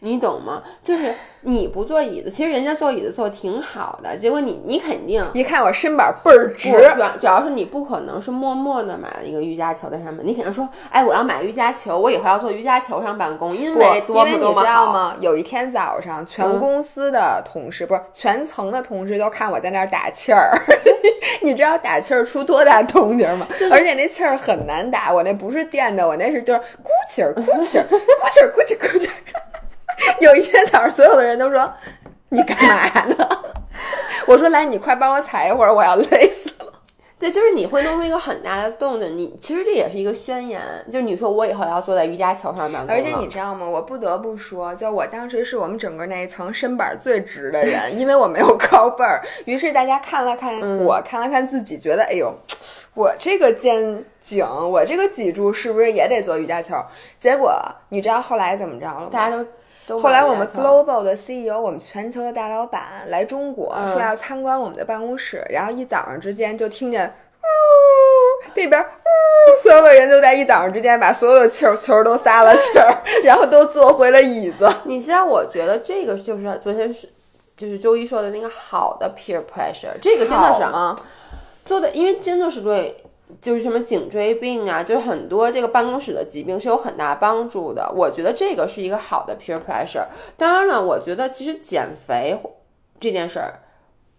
[0.00, 0.62] 你懂吗？
[0.82, 1.14] 就是。
[1.42, 15.14] 你不坐椅子，其实人家坐椅子坐挺好的，结果你你肯定一看我身板倍儿直，主要主要是你不可能是默默的买了一个瑜伽球在上面，你肯定说，哎，我要买瑜伽球，我以后要坐瑜伽球上办公，因为多么多么好。
[15.18, 20.52] 有一天早上，全公司的同事不是全层的同事都看我在那儿打气儿，
[21.40, 23.46] 你知道打气儿出多大动静吗？
[23.72, 27.96] 而且那气儿很难打，我那不是电的，我那是就是鼓气儿鼓气儿鼓
[28.34, 29.12] 气儿鼓气儿鼓气儿。
[30.20, 31.72] 有一天早上，所有的人都说
[32.30, 33.28] ：“你干嘛呢？”
[34.26, 36.72] 我说：“来，你快帮我踩一会儿，我要累死了。”
[37.18, 39.14] 对，就是你会弄出一个很大的动静。
[39.14, 40.58] 你其实这也是一个宣言，
[40.90, 42.88] 就是你说我以后要坐在瑜伽球上办公。
[42.88, 43.68] 而且你知道吗？
[43.68, 49.20] 我不得不说，就我当时是我们整个那一层身板最直的人，因为我没有高背儿。
[49.44, 52.34] 于是大家看了看我，看了看自己，觉得哎呦，
[52.94, 56.74] 我这个肩颈，我这个脊柱是不是也得做瑜伽球？
[57.18, 57.54] 结果
[57.90, 59.08] 你知道后来怎么着了吗？
[59.12, 59.46] 大家都。
[59.88, 67.44] 后来我们 global 的 CEO，我们全球的大老板来中国，说要参观我们的办公室，然后一早上之间就听见，呜，
[68.54, 74.72] 那边呜，所有的人都在一早上之间把所有的球球都撒了气儿，然后都坐回了椅子。
[74.84, 77.08] 你知道，我觉得这个就是昨天是，
[77.56, 80.60] 就是周一说的那个好的 peer pressure，这个真的是
[81.64, 83.04] 做的，因为真的是对。
[83.40, 87.92] 就是什么颈椎病啊，就是很多这个办公室的疾病是有很大帮助的。
[87.94, 90.06] 我觉得这个是一个好的 peer pressure。
[90.36, 92.38] 当然了，我觉得其实减肥
[92.98, 93.60] 这件事儿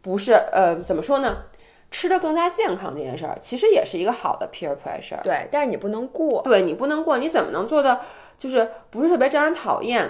[0.01, 1.43] 不是呃怎么说呢？
[1.89, 5.21] 吃的更加健康这件事儿其实也是一个好的 peer pressure。
[5.23, 6.41] 对，但是你不能过。
[6.43, 7.99] 对你不能过，你怎么能做的
[8.37, 10.09] 就是不是特别招人讨厌？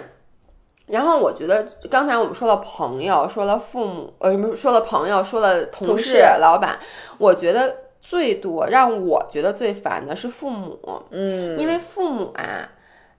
[0.85, 6.79] 然后我觉得刚才我们说了朋友，说了父母，呃，什么说了朋友，说了同事、老板，
[7.17, 7.75] 我觉得。
[8.01, 10.77] 最多让我觉得最烦的是父母，
[11.11, 12.67] 嗯，因为父母啊，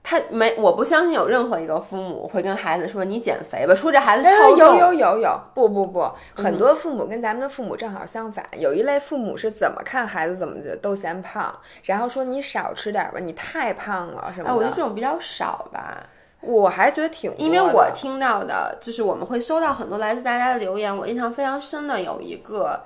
[0.03, 4.57] 他没，我不相信有任何一个父母会跟孩子说你减肥吧，说这孩子超重。
[4.57, 14.53] 有有有有，不不不，很多父母跟咱们的父母正好相反，有一类父母是怎么看孩子怎么都嫌胖，然后说你少吃点吧，你太胖了什么的。
[14.53, 16.03] 我觉得这种比较少吧，
[16.41, 22.81] 我还觉得挺，因为我听到的就是我们会收到很多来自大家的留言，我印象非常深的有一个。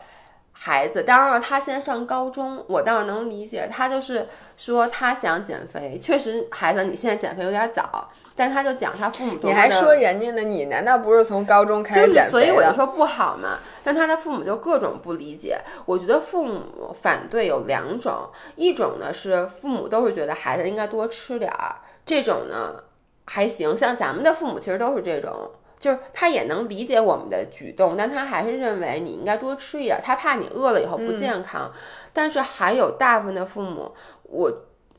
[0.59, 3.69] 孩子，当然了，他现在上高中，我倒是能理解。
[3.71, 8.09] 他就是说他想减肥，确实，孩子，你现在减肥有点早。
[8.35, 10.41] 但他就讲他父母多，你还说人家呢？
[10.41, 13.59] 你难道不是从高中开始减肥所以我就说不好嘛。
[13.83, 15.59] 但他的父母就各种不理解。
[15.85, 22.83] 我觉得父母反对有两种，一种呢是父母都是觉得孩子应该多吃点儿，这种呢
[23.25, 23.77] 还行。
[23.77, 25.51] 像咱们的父母其实都是这种。
[25.79, 31.71] 就是他也能理解我们的举动，但他还是认为你应该多吃一点，他怕你饿了以后不健康。
[32.11, 34.51] 但是还有大部分的父母，我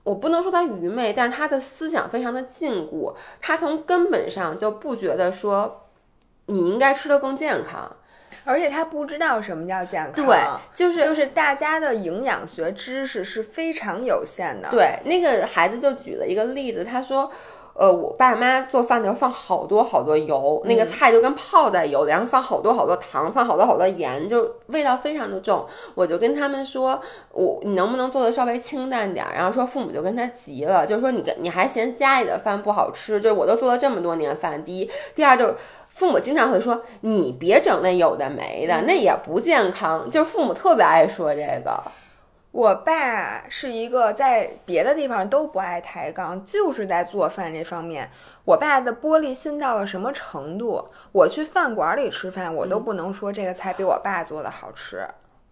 [0.05, 5.89] 我不能说他愚昧，但是他的思想非常的禁锢，他从根本上就不觉得说
[6.47, 7.97] 你应该吃的更健康。
[8.45, 10.39] 而且他不知道什么叫健康，对，
[10.75, 14.71] 就是就是大家的营养学知识是非常有限的。
[14.71, 17.31] 对，那个孩子就举了一个例子，他说。
[17.79, 25.65] 呃，我爸妈做饭的时候放好多好多油，那个菜就跟泡在油里，然后放好多好多糖，放好多好多盐，就味道非常的重。
[25.95, 29.25] 我就跟他们说，我你能不能做的稍微清淡点？
[29.33, 34.65] 然后说父母就跟他急了，就是说你跟你还嫌家里的饭不好吃，就是我都做了这么多年饭。
[34.65, 35.55] 第一，第二就是
[35.87, 40.11] 父母经常会说你别整那有的没的，那也不健康。
[40.11, 41.81] 就是父母特别爱说这个。
[42.51, 48.11] 我爸是一个在别的地方都不爱抬杠，就是在做饭这方面，
[48.45, 50.83] 我爸的玻璃心到了什么程度？
[51.13, 55.07] 我去饭馆里吃饭，我都不能说这个菜比我爸做的好吃。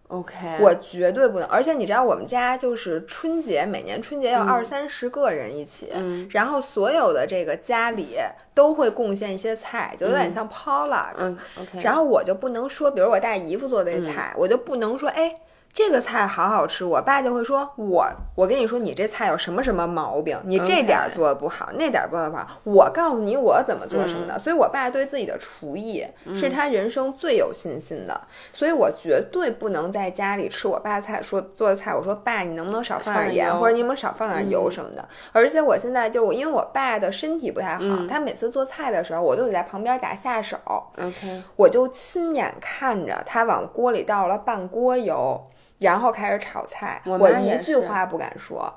[0.07, 1.47] OK，我绝对不能。
[1.49, 5.91] 而且你知道，我们家就是春节，每年春节要二三十个人一起，
[6.31, 8.17] 然后所有的这个家里
[8.55, 11.07] 都会贡献一些菜，就有点像 Paula。
[11.17, 11.81] 嗯，OK。
[11.81, 15.31] 然后我就不能说，比如我大姨夫做的菜，我就不能说，哎。
[15.77, 20.35] 这个菜好好吃，我爸就会说：“我我跟你说，你这菜有什么什么毛病？
[20.43, 22.47] 你这点做的不好，那点做的不好。
[22.63, 24.39] 我告诉你，我怎么做什么的。
[24.39, 28.19] 所以，我爸对自己的厨艺是他人生最有信心的。
[28.51, 31.93] 所以我绝对不能在家里吃我爸菜说做的菜。
[31.93, 35.07] 我说爸，你能不能少放点盐，或者你能不能少放点油什么的？
[35.31, 40.57] 而且我现在就我，因为我爸的身体不太好，他每次做菜的时候，我都得在旁边打下手。
[40.97, 45.39] OK，我就亲眼看着他往锅里倒了半锅油。
[45.79, 48.73] 然后开始炒菜，我一句话不敢说。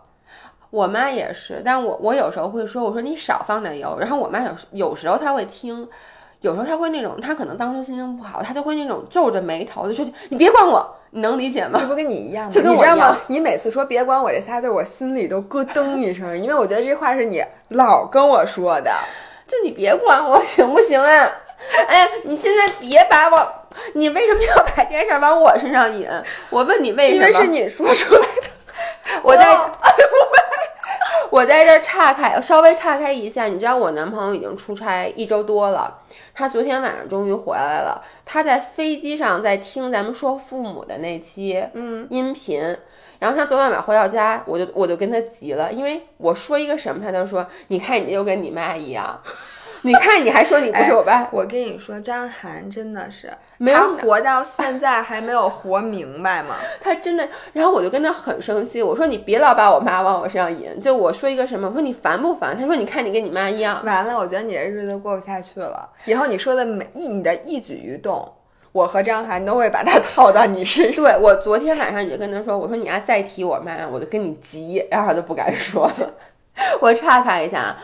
[0.70, 3.96] 我妈也是，但我我有时候会说，我说你少放点油。
[3.98, 5.88] 然后我妈有有时候她会听，
[6.42, 11.80] 有时候她会那种，她可能当时心情不好，她就会那种皱着眉头就说你别管我，你能理解吗？
[11.80, 12.50] 这不跟你一样吗？
[12.54, 13.16] 就跟我一样。
[13.26, 18.92] 你每次说别管我这仨字，我心里都咯噔一声，因为我觉得这话是你老跟我说的。
[19.48, 21.28] 就你别管我行不行啊？
[21.88, 23.59] 哎呀，你现在别把我。
[23.94, 26.08] 你为什么要把这件事往我身上引？
[26.50, 27.28] 我问你为什么？
[27.28, 28.50] 因为是你说出来的。
[29.22, 29.56] 我在，
[31.30, 33.44] 我在这岔开，稍微岔开一下。
[33.44, 35.98] 你知道我男朋友已经出差一周多了，
[36.34, 38.02] 他昨天晚上终于回来了。
[38.24, 42.60] 他在飞机上在听咱们说父母的那期嗯音频，
[43.18, 49.20] 然后他昨天晚上回到家，我就我就跟他急了，因为我说一个什么，他就说：“你看你又跟你妈一样。”
[49.82, 51.26] 你看，你还说你不是我爸？
[51.32, 56.56] 我跟你说，张涵真的是，没有活到现在还没有活明白吗？
[56.82, 62.54] 他真的，然后我就跟他很生气，我说你别老把我妈往我身上引，就我说一个什么，我说你烦不烦？
[62.58, 63.82] 他说你看你跟你妈一样。
[63.84, 65.88] 完了，我觉得你这日子过不下去了。
[66.04, 68.30] 以后你说的每一你的一举一动，
[68.72, 71.02] 我和张涵都会把它套到你身上。
[71.02, 76.14] 对我昨天晚上你就跟他说，我说你要再提我妈，我就跟你急，然后他就不敢说了。
[76.80, 77.74] 我岔开一下，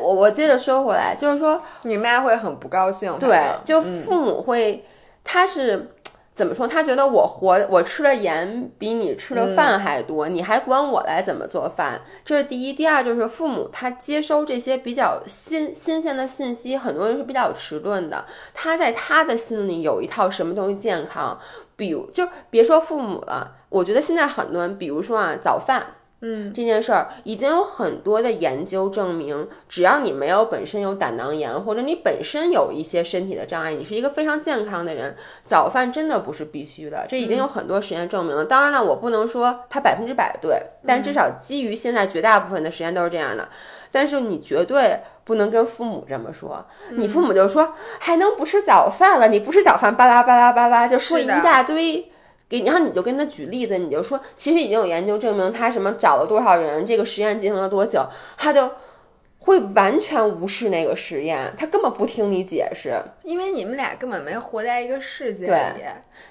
[0.00, 4.84] 我我接着说回来，就是说你妈会很不高兴，对，就父母会，
[5.24, 5.92] 他是
[6.34, 6.68] 怎么说？
[6.68, 12.00] 他觉得我活，我吃的盐比你吃的饭还多，你还管我来怎么做饭？
[12.24, 12.74] 这是第一。
[12.74, 18.24] 第二就是父母他接收这些比较新新鲜的信息，很多人是比较迟钝的。
[18.52, 21.38] 他在他的心里有一套什么东西健康，
[21.74, 25.86] 比如就别说父母了，我觉得现在很多人，比如说啊，早饭。
[26.22, 37.04] 嗯，这件事儿已经有很多的研究证明，只要你没有本身有胆囊炎，或者你本身有一些身体的障碍，你是一个非常健康的人，早饭真的不是必须的。
[37.06, 38.46] 这已经有很多实验证明了。
[38.46, 43.46] 当然了，我不能说它百分之百对，但至少基于现在绝大部分的实验都是这样的。
[43.92, 49.28] 但是你绝对不能跟父母这么说，你父母就说还能不吃早饭了？
[49.28, 52.10] 你不吃早饭，巴拉巴拉巴拉就说一大堆。
[52.48, 58.06] 给，然后你就跟他举例子，你就说，其实已经有研究证明，他什么找了多少人，这个实验进行了多久，
[58.36, 58.70] 他就
[59.38, 65.84] 会完全无视那个实验，他根本不听你解释，因为你们俩根本没活在一个世界里，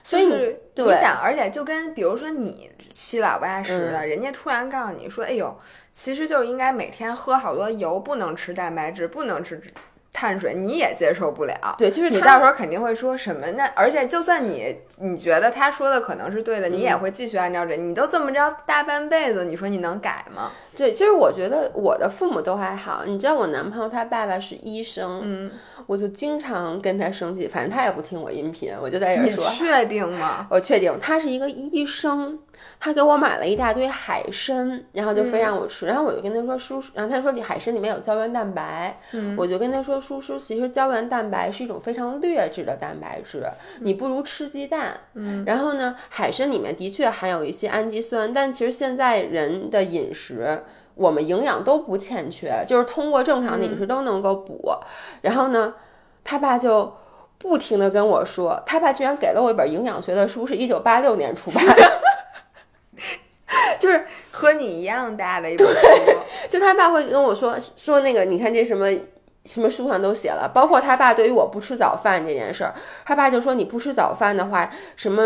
[0.03, 0.55] 所以你
[0.99, 5.57] 想，而且就跟比如说你七老八十了，人家突然告诉你说，哎呦，
[5.93, 9.61] 其实就是应该每天喝好多油，不能吃蛋白质，不能吃。
[10.15, 13.45] 碳水你也接受不了，对，就是你到时候肯定会说什么？
[13.51, 17.75] 呢而且就算你你觉得他说的可能是对的，你也会继续按照这。
[17.75, 20.51] 你都这么着大半辈子，你说你能改吗？
[20.77, 23.03] 对，就是我觉得我的父母都还好。
[23.05, 25.51] 你知道我男朋友他爸爸是医生，嗯，
[25.85, 29.49] 我就经常跟他生气，反正他也不听我音频，我就在这说。
[29.49, 30.47] 你确定吗？
[30.49, 32.39] 我确定，他是一个医生。
[32.79, 43.43] 他给我买了一大堆海参，然后就非让我吃，然后我就跟他说：“叔叔。”然后他说：“你海参里面有胶原蛋白。”嗯我就跟他说：“叔叔，其实胶原蛋白是一种非常劣质的蛋白质，
[43.81, 50.63] 你不如吃鸡蛋。”嗯，然后呢，海参里面的确含有一些氨基酸，但其实现在人的饮食，
[50.95, 54.71] 我们营养都不欠缺，就是通过正常的饮食都能够补。
[55.21, 55.73] 然后呢，
[56.23, 56.93] 他爸就。
[57.37, 62.01] 不停的跟我说，他爸居然给了我一本营养学的书，是一九八六年出版的，
[63.79, 65.87] 就是和你一样大的一本书。
[66.49, 68.91] 就他爸会跟我说说那个，你看这什么
[69.45, 72.73] 什么书上都写了，包括他爸对于我不吃早饭这件事儿，
[73.05, 75.21] 他爸就说你不吃早饭的话，什么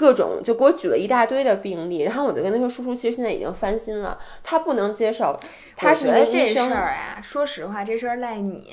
[0.00, 5.38] 各种就给我举了一大堆的病例，然后我就跟他说，叔叔其实现在已经翻新了，他不能接受，
[5.76, 8.72] 他是觉得这事儿啊，说实话，这事儿赖你。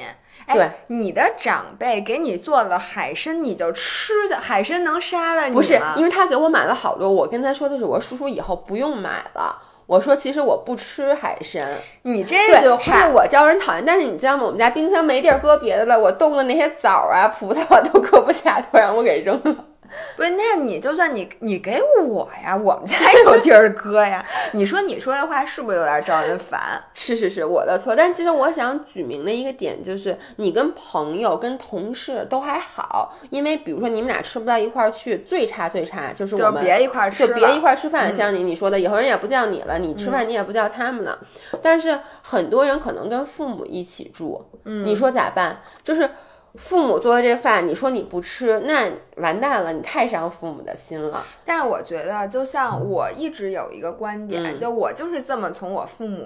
[0.54, 9.64] 对哎，你的长辈给你做了海参，你就吃的海参能杀了你不是因为他给我买了好多，我跟他说的是，我说叔叔以后不用买了。
[9.86, 11.68] 我说其实我不吃海参，
[12.04, 13.84] 你这句，话是我招人讨厌。
[13.86, 14.44] 但是你知道吗？
[14.46, 19.66] 我们家冰箱没地儿搁别的了，我冻的那些枣啊、葡萄啊都搁不下，都让我给扔了。
[20.16, 24.26] 不是，那你就算你你给我呀，我们家有地儿搁呀。
[24.54, 26.82] 你说你说这话是不是有点招人烦？
[26.94, 27.96] 是是是，我的错。
[27.96, 38.14] 但其实我想举明的一个点就是，你跟朋友、跟同事都还好，因为比如说你们俩吃不到一块儿去，最差最差就是我们别一块儿吃就别一块儿吃饭。
[38.16, 41.20] 像你你说的，以后人也不叫你了，你吃饭你也不叫他们了。
[41.62, 45.62] 但是很多人可能跟父母一起住，你说咋办？
[45.84, 46.10] 就是。
[46.56, 48.90] 父母做的这饭，你说你不吃，那
[49.22, 51.24] 完蛋了，你太伤父母的心了。
[51.46, 56.26] 但是我觉得，就像我一直有一个观点，嗯就我就是这么从我父母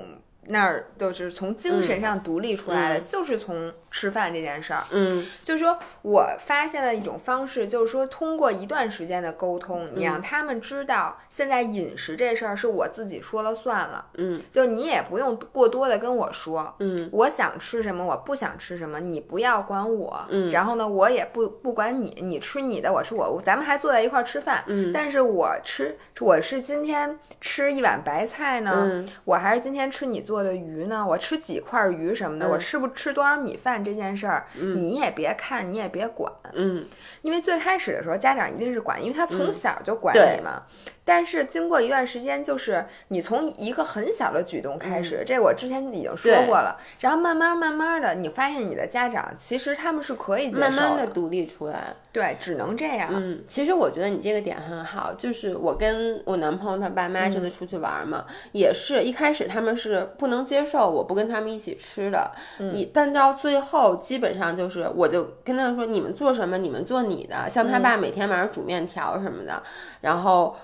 [0.52, 4.84] 那儿，就是从精神上独立出来的，就是从吃饭这件事儿。
[4.92, 5.26] 嗯。
[5.44, 14.42] 就是说我发现了一种方式，就是说通过一段时间的沟通，你让他们知道现在饮食这事儿是我自己说了算了，嗯。
[14.52, 17.10] 就你也不用过多的跟我说，嗯。
[17.12, 20.52] 我想吃什么，我不想吃什么，你不要管我，嗯。
[20.52, 24.92] 然后呢，我也不不管你，你吃你的，我吃我，咱们还坐在一块儿吃饭，嗯。
[24.94, 29.10] 但是我吃我是今天吃一碗白菜呢，嗯。
[29.26, 31.06] 我还是今天吃你做的鱼呢？
[31.06, 32.48] 我吃几块鱼什么的？
[32.48, 36.86] 嗯我吃不吃多少米饭这件事儿，你也别看，你也别管，嗯
[37.22, 40.64] 因为最开始的时候家长一定是管，因为他从小就管你嘛。
[41.04, 46.80] 但是经过一段时间，就是你从一个很小的举动开始，这我之前已经说过了。
[47.00, 51.96] 然后慢慢慢慢的，你发现你的家长其实他们是可以慢慢的的独立出来。
[52.14, 53.10] 对，只能这样。
[53.14, 69.64] 嗯，其实我觉得你这个点很好，就是我跟我男朋友他爸妈这次嗯出去玩嘛，也是一开始他们是不能接受我不跟他们一起吃的，嗯你、但到最后基本上就是我就跟他们说，你们做什么你们做你的，像他嗯爸每天晚上煮面条什么的，
[70.02, 70.56] 然后。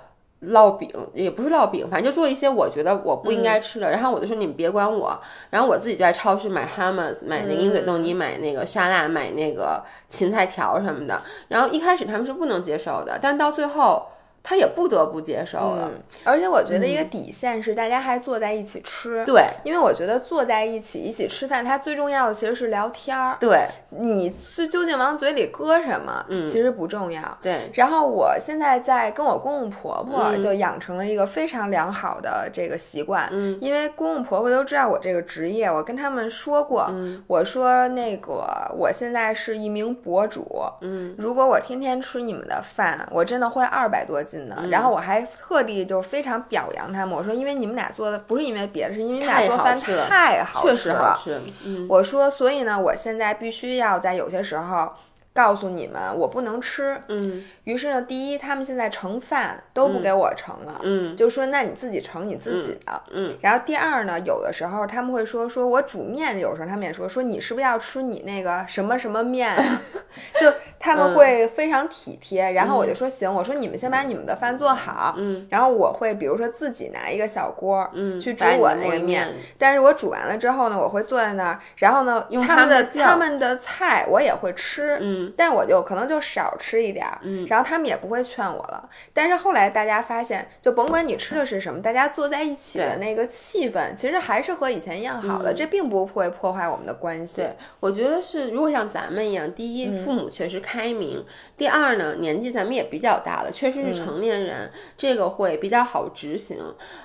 [0.44, 3.90] 烙饼也不是烙饼，反正就做一些我觉得我不应嗯该吃的。
[3.90, 5.20] 然后我就说你们别管我，
[5.50, 11.22] 然后我自己就在超市买 hummus，买那个鹰嘴豆泥，买那个沙拉，买那个芹菜条什么的。
[11.48, 14.08] 然后一开始他们是不能接受的，但到最后
[14.50, 15.92] 他也不得不接受了。
[15.92, 23.36] 嗯，而且我觉得一个底线是大家还坐在一起吃，对因为我觉得坐在一起一起吃饭，它最重要的其实是聊天儿。
[23.42, 27.38] 对你是究竟往嘴里搁什么，嗯其实不重要。
[27.42, 38.46] 对，然后我现在在跟我公公婆婆嗯就养成了一个非常良好的这个习惯，嗯因为公公婆婆都知道我这个职业，我跟他们说过，嗯我说那个
[38.78, 44.56] 我现在是一名博主，嗯如果我天天吃你们的饭，我真的会二百多斤的。
[44.60, 50.96] 嗯然后我还特地就非常表扬他们，我说因为你们俩做的不是因为别的，是因为你们俩做饭好吃了太好确吃了。
[50.96, 51.42] 实好吃。
[51.64, 54.92] 嗯我说，所以呢，我现在必须要在有些时候
[55.38, 57.00] 告诉你们，我不能吃。
[57.10, 57.44] 嗯。
[57.66, 61.16] 于是呢，第一，他们现在盛饭都不给我盛了，嗯。
[61.16, 63.04] 就说那你自己盛你自己的。
[63.12, 63.38] 嗯。
[63.40, 69.56] 然后第二呢，有的时候他们会说，说我煮面，有时候他们也说，说你是不是要吃你那个什么什么面？
[70.42, 72.54] 就他们会非常体贴。
[72.54, 75.46] 然后我就说行，我说你们先把你们的饭做好，嗯。
[75.52, 79.06] 然后我会比如说自己拿一个小锅，嗯，去煮我那个面。
[79.06, 79.28] 面，
[79.60, 88.90] 但是我煮完了之后呢，我会坐在那儿，然后呢，用他们的他们的菜我也会吃，嗯但我就可能就少吃一点儿，嗯然后他们也不会劝我了。
[89.14, 97.38] 但是后来大家发现，就甭管你吃的是什么，大家坐在一起的那个气氛，其实还是和以前一样好的，嗯这并不会破坏我们的关系。
[97.38, 101.24] 对，我觉得是，如果像咱们一样，第一，嗯父母确实开明；
[101.58, 106.58] 第二呢，年纪咱们也比较大了，确实嗯是成年人，这个会比较好执行。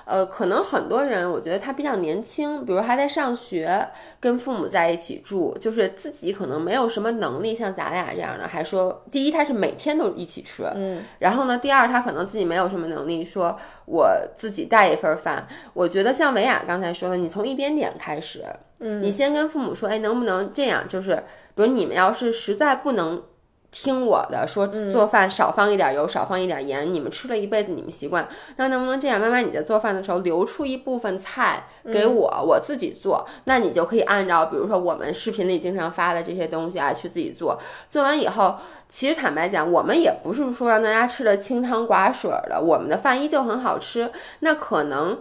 [0.05, 3.87] 呃，可能很多人，我觉得他比较年轻，比如还在上学，
[4.19, 15.47] 跟父母在一起住，就是自己可能没有什么能力，像咱俩这样的，还说，第一，他是每天都一起吃，嗯，然后呢，第二，他可能自己没有什么能力，说我自己带一份饭。
[15.73, 18.43] 我觉得像维亚刚才说的，你从一点点开始，
[18.79, 20.87] 嗯，你先跟父母说，哎，能不能这样？
[20.87, 21.15] 就是
[21.55, 23.23] 比如你们要是实在不能
[23.73, 26.93] 听我的，说做饭少放一点油，少放一点盐。
[26.93, 28.25] 你们吃了一辈子，你们习惯。
[28.57, 29.19] 那能不能这样？
[29.19, 33.27] 妈妈，你在做饭的时候留出一部分菜给我，我自己做。
[33.45, 37.59] 那你就可以按照，比如说我们视频里经常发的这些东西啊，去自己做。
[37.89, 38.57] 做完以后，
[38.87, 44.11] 其实坦白讲，我们也不是说让大家吃的清汤寡水的，我们的饭依旧很好吃。
[44.41, 45.19] 那可能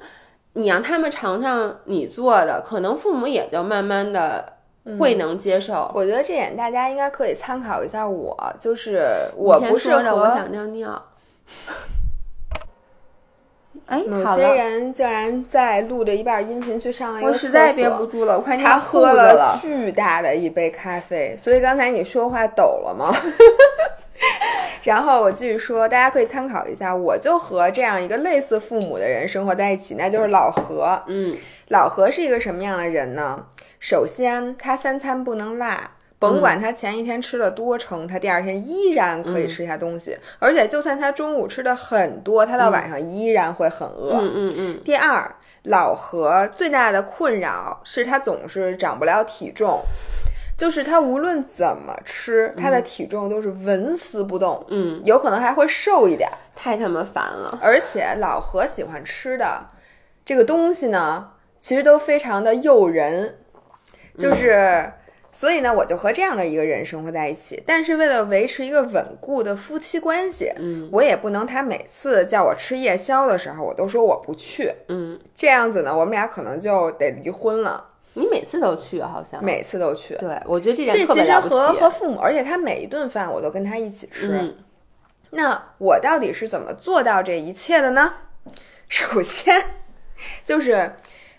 [0.52, 4.60] 你让他们尝尝你做的，可能父母也就慢慢的。
[4.98, 8.06] 会能接受，我觉得这点大家应该可以参考一下。
[8.06, 11.02] 我就是我不是和我想尿尿。
[13.86, 23.12] 哎，某些人竟然在录着一半音频去上了一个厕所，我实在憋不住了，我快他喝了巨大的一杯咖啡，所以刚才你说话抖了吗？
[24.84, 26.94] 然后我继续说，大家可以参考一下。
[26.94, 31.00] 我就和这样一个类似父母的人生活在一起，那就是老何。
[31.06, 31.36] 嗯，
[31.72, 33.46] 老何是一个什么样的人呢？
[33.80, 35.74] 首先，他三餐不能落，
[36.18, 40.14] 甭管他前一天吃了多撑，他第二天依然可以吃下东西。
[40.38, 44.18] 而且，就算他中午吃的很多，他到晚上依然会很饿。
[44.20, 44.80] 嗯嗯嗯。
[44.84, 49.80] 第二，老何最大的困扰是他总是长不了体重，
[50.58, 54.62] 就是他无论怎么吃，他的体重都是纹丝不动。
[54.68, 57.58] 嗯，有可能还会瘦一点，太他妈烦了。
[57.62, 59.68] 而且，老何喜欢吃的
[60.26, 61.30] 这个东西呢，
[61.62, 63.38] 其实都非常的诱人。
[64.18, 64.92] 就是，
[65.30, 67.62] 所以呢，我就和这样的一个人生活在一起。
[67.64, 77.88] 但是为了维持一个稳固的夫妻关系，嗯，我也不能他每次叫我吃夜宵的时候，我都说我不去，嗯，这样子呢，我们俩可能就得离婚了。
[78.14, 80.14] 你每次都去，好像每次都去。
[80.16, 81.54] 对，我觉得这点特别了不起。
[81.54, 84.54] 和和父母，而且他每一顿饭我都跟他一起吃。
[85.30, 88.12] 那我到底是怎么做到这一切的呢？
[88.86, 89.64] 首先
[90.44, 90.92] 就是，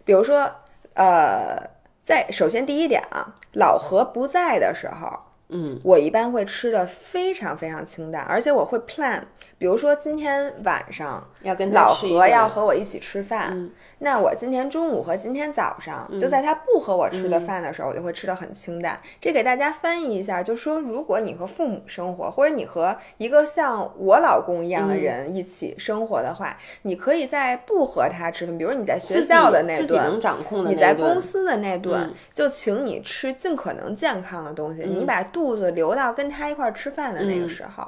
[0.04, 0.50] 比如说，
[0.94, 1.72] 呃。
[2.06, 5.18] 在首先第一点啊，老何不在的时候，
[5.50, 9.22] 嗯，我一般会吃的非常非常清淡，而且我会 plan，
[9.58, 13.70] 比如说今天晚上要跟老何要和我一起吃饭。
[14.00, 19.00] 那我今天中午和今天早上，就在他不和我吃的饭的时候，我就会吃的很清淡。
[19.22, 30.20] 这给大家翻译一下，就说如果你和父母生活，或者你和一个像我老公一样的人一起生活的话，你可以在不和他吃饭，比如你在学校的那顿，
[30.68, 37.88] 你在公司的那顿，就请你吃尽可能健康的东西，你把肚子留到跟他一块儿吃饭的那个时候，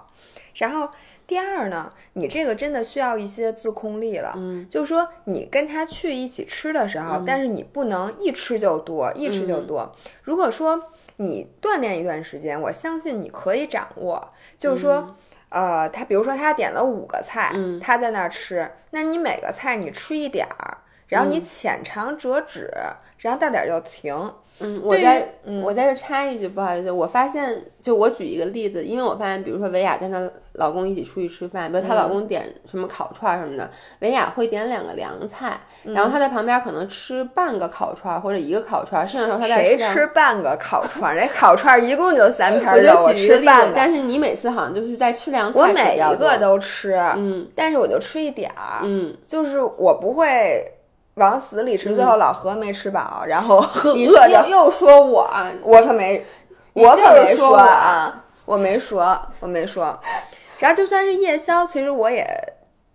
[0.56, 0.90] 然后。
[1.28, 4.32] 第二呢，你这个真的需要一些自控力了。
[4.38, 9.92] 嗯，就是说你跟他去一起吃的时候，但是你不能一吃就多，一吃就多。
[10.22, 14.28] 如果说你锻炼一段时间，我相信你可以掌握。
[14.60, 15.16] 就是说，
[15.50, 17.52] 呃，他比如说他点了五个菜，
[17.82, 20.78] 他在那儿吃，那你每个菜你吃一点儿，
[21.08, 22.72] 然后你浅尝辄止，
[23.18, 24.32] 然后到点儿就停。
[24.60, 25.34] 嗯，我在
[25.64, 41.14] 我在这插一句，不好意思，我发现就我举一个例子，因为我发现，比如说维亚跟她老公一起出去吃饭，比如她老公点什么烤串什么的，维亚会点两个凉菜，然后她在旁边可能吃半个烤串或者一个烤串，剩下时候她在谁吃半个烤串？
[41.18, 50.72] 那烤串一共就三片肉，我举个例子，但是你每次好像就是在吃凉菜，我每一个都吃，嗯，但是我就吃一点儿，嗯，就是我不会。
[51.16, 55.30] 往死里吃，最后老何没吃饱，然后 饿着又又说我，
[55.64, 56.26] 我可没，
[56.74, 59.98] 我可没说啊，我没说，我没说。
[60.60, 62.26] 然后就算是夜宵，其实我也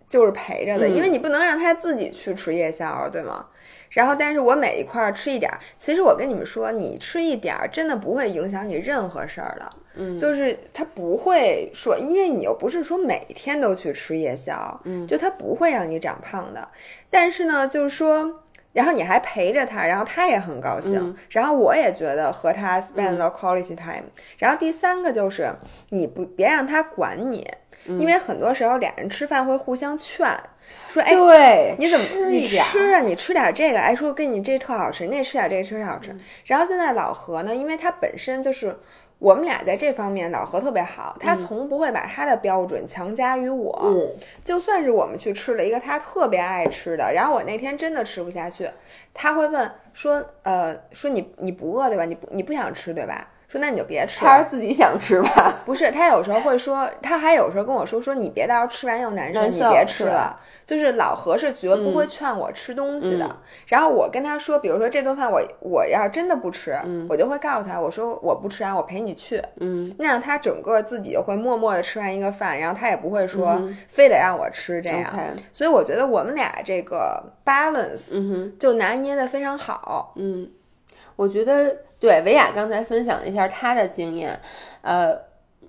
[0.09, 3.45] 就是陪着的，因为你不能让他自己去吃夜宵，对吗？
[3.89, 9.69] 然后，但是我每一块吃一点儿，其实我跟你们说，你吃一点儿真的不会影响你任何事儿的。
[9.95, 16.67] 嗯，就是他不会说，因为你又不是说每天都去吃夜宵，嗯，就他不会让你长胖的。
[17.09, 18.41] 但是呢，就是说，
[18.73, 24.05] 然后你还陪着他，然后他也很高兴，然后我也觉得和他 spend the quality time。
[24.37, 25.53] 然后第三个就是，
[25.89, 27.45] 你不别让他管你，
[27.85, 30.25] 因为很多时候俩人吃饭会互相劝。
[30.89, 33.01] 说哎，对，你怎么你吃啊？
[33.01, 36.15] 你吃点这个，哎，说跟你这特好吃，那吃点这个特好吃。
[36.45, 38.73] 然后现在老何呢，因为他本身就是
[39.21, 43.93] 我们俩在这方面，老何特别好，他从不会把他的标准强加于我。
[44.43, 48.67] 就算是我们去吃了一个他特别爱吃的，然后我那天真的吃不下去，
[49.13, 52.03] 他会问说，呃，说你你不饿对吧？
[52.05, 53.27] 你不你不想吃对吧？
[53.51, 55.53] 说那你就别吃，他是自己想吃吧？
[55.67, 60.39] 不是，他有时候会说，他还有时候跟我说说你别到时候吃完又难受，你别吃了。
[60.63, 63.29] 就是老何是绝不会劝我吃东西的，
[63.65, 66.73] 然后我跟他说，比如说这顿饭我我要真的不吃，
[67.09, 75.11] 我就会告诉他，我说我不吃啊，我陪你去，嗯，那样他整个自己就会默默的吃完一个饭，然后他也不会说非得让我吃这样，
[75.51, 80.47] 所以我觉得我们俩这个 balance，嗯哼，就拿捏的非常好，嗯，
[81.17, 84.37] 我觉得对维亚刚才分享了一下她的经验，
[84.81, 85.17] 呃。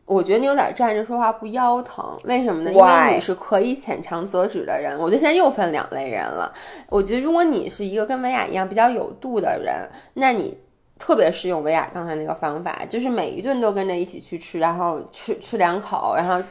[0.04, 2.72] 我觉得你有点站着说话不腰疼，为什么呢？
[2.72, 4.98] 因为你是可以浅尝辄止的人。
[4.98, 6.52] 我觉得现在又分两类人了。
[6.88, 10.58] 我觉得如果你是一个跟维亚一样比较有度的人，那你
[10.98, 16.44] 特别适用维亚刚才那个方法，就是每一顿都跟着一起去吃，然后吃吃两口，然后。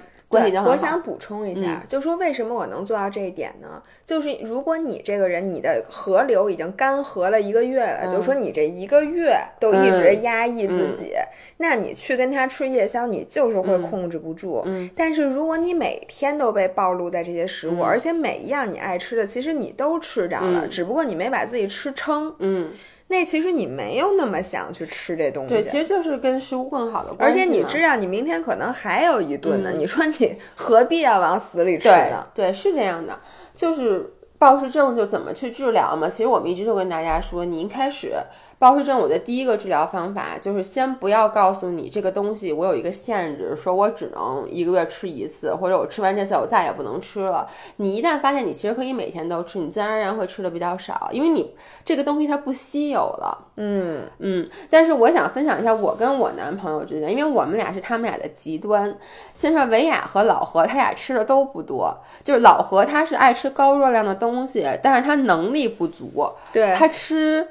[0.72, 3.82] 我想补充一下，就说为什么我能做到这一点呢？
[4.06, 11.14] 就是如果你这个人，你的河流已经干涸了一个月了，就说你这一个月都一直压抑自己，
[11.58, 14.64] 那你去跟他吃夜宵，你就是会控制不住。
[14.96, 22.34] 但是如果你每天都被暴露在这些食物，而且每一样你爱吃的，其实你都吃着了，只不过你没把自己吃撑。
[22.40, 22.72] 嗯。
[23.12, 27.40] 那其实你没有那么想去吃这东西，对，其实就是跟食物更好的关系。
[27.40, 32.26] 而且你知道，你明天可能还有一顿呢，你说你何必要往死里吃呢？
[32.34, 33.20] 对，是这样的，
[33.54, 36.10] 就是暴食症就怎么去治疗嘛？
[36.10, 38.14] 其实我们一直就跟大家说，你一开始。
[38.62, 47.48] 暴食症，我的第一个治疗方法就是先不要告诉你这个东西我有一个限制，说我只能一个月吃一次，或者我吃完这次我再也不能吃了。
[47.78, 53.48] 你一旦发现你其实可以每天都吃，你自然而然会吃的比较少，因为你这个东西它不稀有了。
[53.56, 54.48] 嗯嗯。
[54.70, 58.96] 但是我想分享一下我跟我男朋友之间，因为我们俩是他们俩的极端。
[59.34, 67.48] 先说维亚和老何，他俩吃的都不多，就是老何他是爱吃高热量的东西，但是他能力不足，对他吃。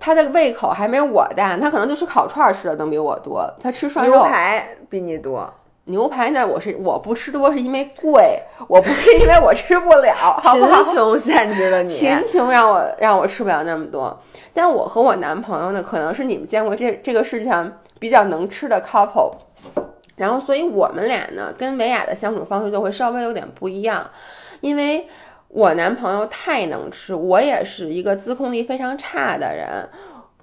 [0.00, 3.46] 他的胃口还没我大，他可能就吃烤串吃的能比我多。
[3.62, 5.52] 他吃涮肉牛排比你多，
[5.84, 10.40] 牛排那我是我不吃多是因为贵，我不是因为我吃不了。
[10.42, 14.18] 贫穷限制了你，贫穷让我让我吃不了那么多。
[14.54, 19.32] 但我和我男朋友呢，可能是你们见过这这个世界上比较能吃的 couple，
[20.16, 24.10] 然后所以我们俩呢跟维亚的相处方式就会稍微有点不一样，
[24.62, 25.06] 因为。
[25.52, 29.88] 我男朋友太能吃，我也是一个自控力非常差的人。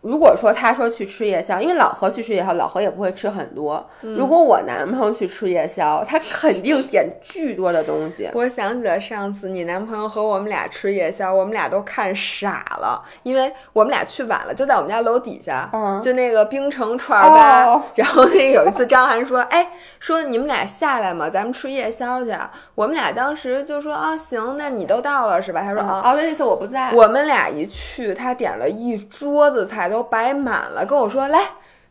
[0.01, 3.83] 如果说他说去吃夜宵，因为老何去吃夜宵，老何也不会吃很多。
[4.01, 8.29] 如果我男朋友去吃夜宵，他肯定点巨多的东西。
[8.33, 15.69] 我想起了上次你男朋友和我们俩吃夜宵，我们俩都看傻了，因为我们俩去晚了，就在我们家楼底下，
[16.03, 17.83] 就那个冰城串儿吧。
[17.95, 22.31] 然后那有一次张涵说：“哎，说你们俩下来嘛，咱们吃夜宵去。”
[22.77, 29.89] 我们俩当时就说：“啊，行，那你都到了是吧？”他说：“啊，那次我不在。”我们俩一去，他点了一桌子菜。
[29.89, 31.39] 都摆满了，跟我说来，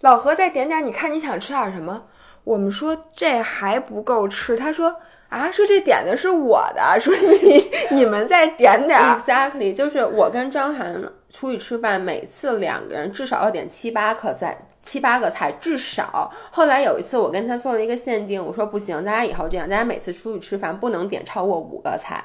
[0.03, 2.05] 老何再点点，你看你想吃点什么？
[2.45, 4.95] 我们说这还不够吃，他说
[5.29, 9.01] 啊，说这点的是我的，说你你们再点点。
[9.01, 16.33] Exactly，就是我跟张涵出去吃饭，每次两个人至少要点七八个菜，七八个菜至少。
[16.51, 22.25] 后来有一次我跟他做了一个限定，我说不行，咱俩以后这样，咱俩每次出去吃饭不能点超过五个菜。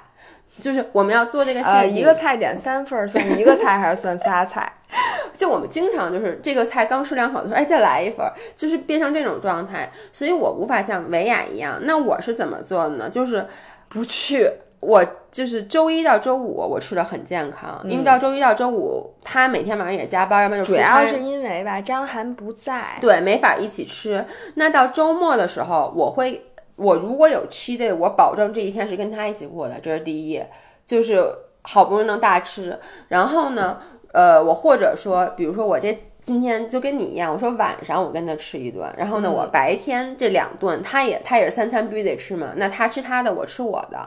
[0.60, 4.72] 就是我们要做这个限定，一个菜点三份算一个菜还是算仨菜？
[5.36, 9.90] 就我们经常就是这个菜刚吃两口的时候，哎，再来一份，就是变成这种状态。
[10.14, 11.80] 所以我无法像维雅一样。
[11.84, 13.10] 那我是怎么做的呢？
[13.10, 13.48] 就是
[13.90, 14.48] 不去，
[14.82, 24.26] 我就是周一到周五我吃的很健康，因为到周一到周五他每天晚上也加班，要不然就主要是因为吧，张涵不在，对，没法一起吃。
[24.56, 26.48] 那到周末的时候，我会。
[26.78, 30.42] 我如果有七 day，我保证这一天是跟他一起过的，这是第一，
[30.84, 31.24] 就是
[31.62, 32.80] 好不容易能大吃。
[33.10, 33.78] 然后呢，
[34.14, 44.00] 呃，我或者说，比如说我这今天就跟你一样，我说晚上我跟他吃一顿，然后呢，我白天这两顿他也他也是三餐必须得吃嘛，那他吃他的，我吃我的，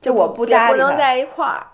[0.00, 1.66] 就我不搭理不能在一块儿。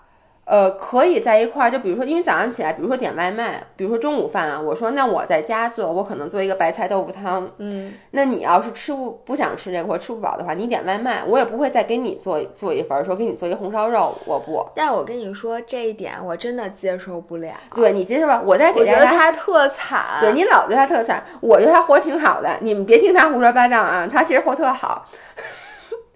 [0.49, 14.65] 呃，可以在一块儿，就比如说，因为早上起来，比如说点外卖，比如说中午饭啊，我说那我在家做，我可能做一个白菜豆腐汤，嗯，那你要是吃不不想吃这个或者吃不饱的话，你点外卖，我也不会再给你做做一份，说给你做一红烧肉，我不。
[14.73, 17.51] 但我跟你说这一点，我真的接受不了。
[17.75, 18.99] 对你接受吧，我再给大家。
[18.99, 20.01] 我觉得他特惨。
[20.21, 25.05] 对你老觉得他特惨，我觉得他活挺好的，你们别听他胡说八道啊，他其实活特好。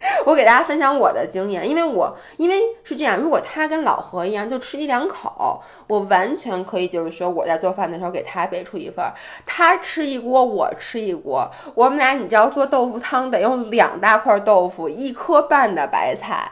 [0.26, 9.06] 我给大家分享我的经验，因为我因为是这样，如果他跟老何一样就吃一两口，我完全可以就是说我在做饭的时候给他备出一份，
[9.46, 16.52] 他吃一锅，我吃一锅，我们俩你知道做豆腐汤得用两大块豆腐，一颗半的白菜，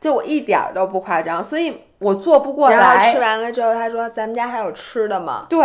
[0.00, 2.76] 就我一点都不夸张，所以我做不过来。
[2.76, 5.60] 然后吃完了之后，他说：“咱们家还有吃的吗？”对。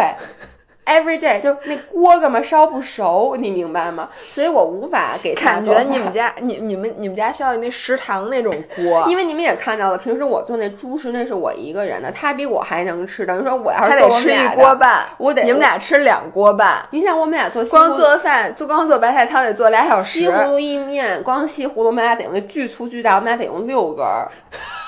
[0.85, 4.09] Every day 就那锅根本烧不熟，你明白吗？
[4.29, 13.25] 所以我无法给他感觉你们家你你们你们家需要那食堂那种锅， 因为你们也看到了，平时我做那猪食那是我一个人的，他比我还能吃。
[13.25, 16.85] 等于说我要是得吃一锅半，我得你们俩吃两锅半。
[16.91, 24.29] 你想我们俩做光做饭就光做白菜汤得做俩小时，西葫芦意面光西葫芦我们俩得用那巨粗巨大，我们俩得用六根儿。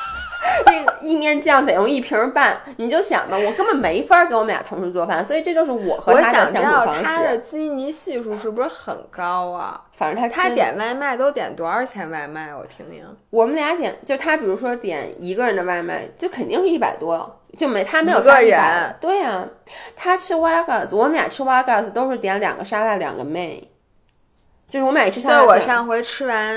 [0.66, 7.04] 那个意面酱得用一瓶半，你就想吧，我根本没法给我们俩同时做饭，所以这就是我和他的相处方式。
[7.04, 9.82] 他的基尼系数是不是很高啊？
[9.96, 12.54] 反正他他点外卖都点多少钱外卖？
[12.54, 13.04] 我听听。
[13.30, 18.96] 我们俩点，就他比如说点一个人的外卖，就肯定是一百多，就没他没有个人。
[19.00, 19.48] 对呀，
[19.96, 23.72] 他吃 Wagas，我们俩吃 Wagas 都是点两个沙拉，两个妹。
[24.68, 25.36] 就是我们俩吃沙拉。
[25.36, 26.56] 就是我上回吃完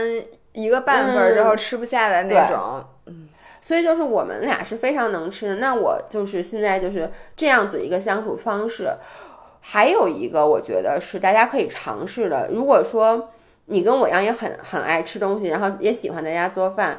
[0.53, 2.59] 一个半份之后吃不下的那种。
[2.79, 2.85] 嗯。
[3.69, 5.57] 所以就是我们俩是非常能吃。
[5.57, 8.89] 那我就是现在就是这样子一个相处方式。
[9.61, 12.49] 还有一个，我觉得是大家可以尝试的。
[12.51, 13.29] 如果说
[13.67, 16.99] 你跟我一样也很很爱吃东西，然后也喜欢在家做饭，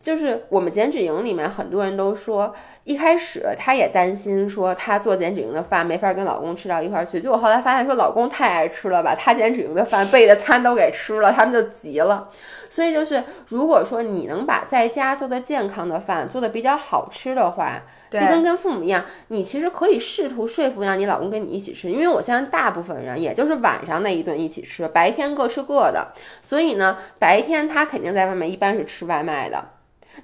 [0.00, 7.20] 就是我们减脂营里面很多人都说，一开始她也担心说她做减脂营的饭没法跟老公吃到一块儿去。
[7.20, 12.28] 结果后来发现说老公太爱吃了，把她减脂营的饭备的餐都给吃了，他们就急了。
[12.68, 17.82] 所以就是如果说你能把在家做的健康的饭做的比较好吃的话。
[18.10, 26.08] 就跟跟父母一样，你其实可以试图说服让你老公跟你一起吃，因为我相信大部分人也就是晚上那一顿一起吃，白天各吃各的。
[26.42, 29.64] 所以呢，白天他肯定在外面一般是吃外卖的，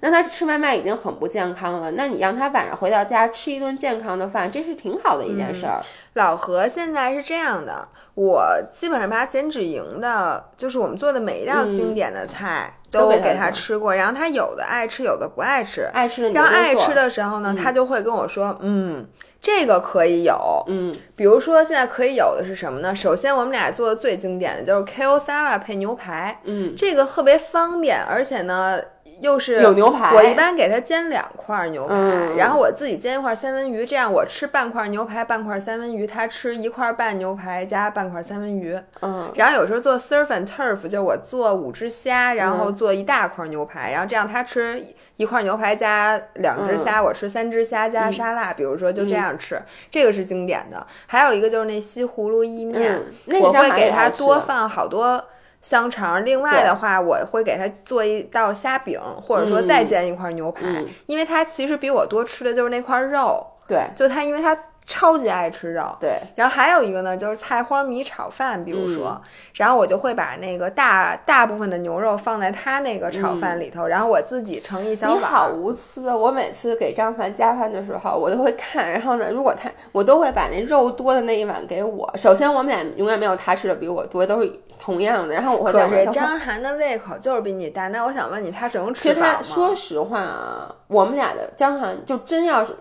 [0.01, 1.91] 那他吃外卖已经很不健康了。
[1.93, 5.80] 那你让他晚上回到家吃一顿健康的饭，这是挺好的一件事儿。
[6.14, 12.72] 老何现在是这样的，我基本上把减脂营的，就是我们做的每一道经典的菜。
[12.89, 15.87] 都给他吃过，然后他有的爱吃，有的不爱吃。
[15.93, 19.07] 爱吃的，然后爱吃的时候呢，他就会跟我说：“嗯，
[19.43, 22.97] 这个可以有。”嗯，比如说现在可以有的是什么呢？
[22.97, 26.41] 首先，我们俩做的最经典的就是 Kale Salad 配牛排。
[26.45, 28.80] 嗯，这个特别方便，而且呢。
[29.21, 31.95] 又是有牛排，我一般给他煎两块牛排，
[32.37, 38.79] 然后我自己煎一块三文鱼，这样我吃半块牛排，半块三文鱼，他吃一块半牛排加半块三文鱼。
[39.01, 44.85] 嗯，然后有时候做 surf and turf，就我做五只虾，然后做一大块牛排，然后这样他吃
[45.17, 49.61] 一块牛排加两只虾，我吃三只虾加沙拉，比如说就这样吃，
[49.91, 50.87] 这个是经典的。
[51.07, 53.01] 还有一个就是那西葫芦意面，
[53.41, 55.25] 我会给他多放好多。
[55.61, 60.63] 香肠，另外的话，我会给他做一道虾饼，或者说再煎一块牛排，
[61.07, 63.47] 因为他其实比我多吃的就是那块肉。
[63.69, 64.57] 对，就他，因为他。
[64.87, 66.12] 超级爱吃肉，对。
[66.37, 69.20] 然后还有一个呢，就是菜花米炒饭，比如说，
[69.55, 75.18] 然后我就会把那个大大部分的牛肉放在他那个炒饭里头，然后我自己盛一小碗。
[75.18, 76.16] 你好无私啊！
[76.16, 82.11] 我每次给张凡加饭的时候，我都会看，然后呢，如果他，我都会把那肉多的那一碗给我。
[82.16, 85.34] 首先，我们俩永远没有他吃的比我多，都是同样的。
[85.34, 85.72] 然后我会。
[85.72, 89.03] 可是张涵的胃口就是比你大，那我想问你，他能吃？
[89.03, 92.74] 其实他说实话啊，我们俩的张涵就真要是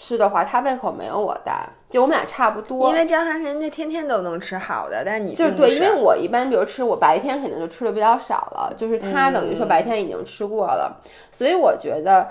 [0.00, 1.68] 吃的话，他胃口没有我大。
[1.90, 11.00] 就我们俩差不多，因为张涵人家天天都能吃好的，但你就是对，因为我一般比如吃，我白天肯定就吃的比较少了，就是他等于说白天已经吃过了，
[11.32, 12.28] 所以我觉得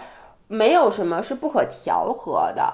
[0.47, 2.73] 没有什么是不可调和的，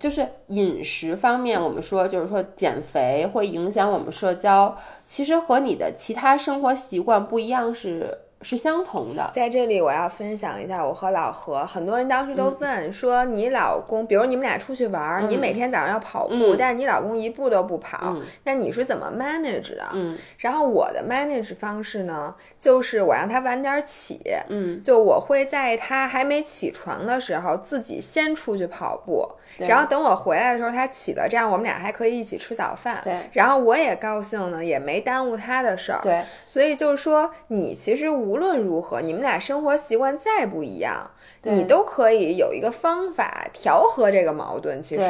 [0.00, 4.74] 就是饮食方面，我们说就是说减肥会影响我们社交，
[5.06, 8.18] 其实和你的其他生活习惯不一样是。
[8.42, 9.30] 是相同的。
[9.34, 11.66] 在这里，我要分享一下我和老何。
[11.66, 18.14] 很多人当时都问说：“你老公，比如你们俩出去玩，你每天早上要跑步，但是你老公一步都不跑，
[18.44, 24.20] 那你是怎么 manage 的？”嗯，然后我的 manage 方式呢，就是我让他晚点起。
[24.48, 29.26] 嗯，就我会在他还没起床的时候，自己先出去跑步，
[29.58, 33.00] 然后等我回来的时候他起了，这样我们俩还可以一起吃早饭。
[33.02, 36.00] 对，然后我也高兴呢，也没耽误他的事儿。
[36.02, 38.36] 对，所以就是说，你其实无。
[38.36, 41.10] 论如何，你们俩生活习惯再不一样，
[41.42, 44.82] 你都可以有一个方法调和这个矛盾。
[44.82, 45.02] 其实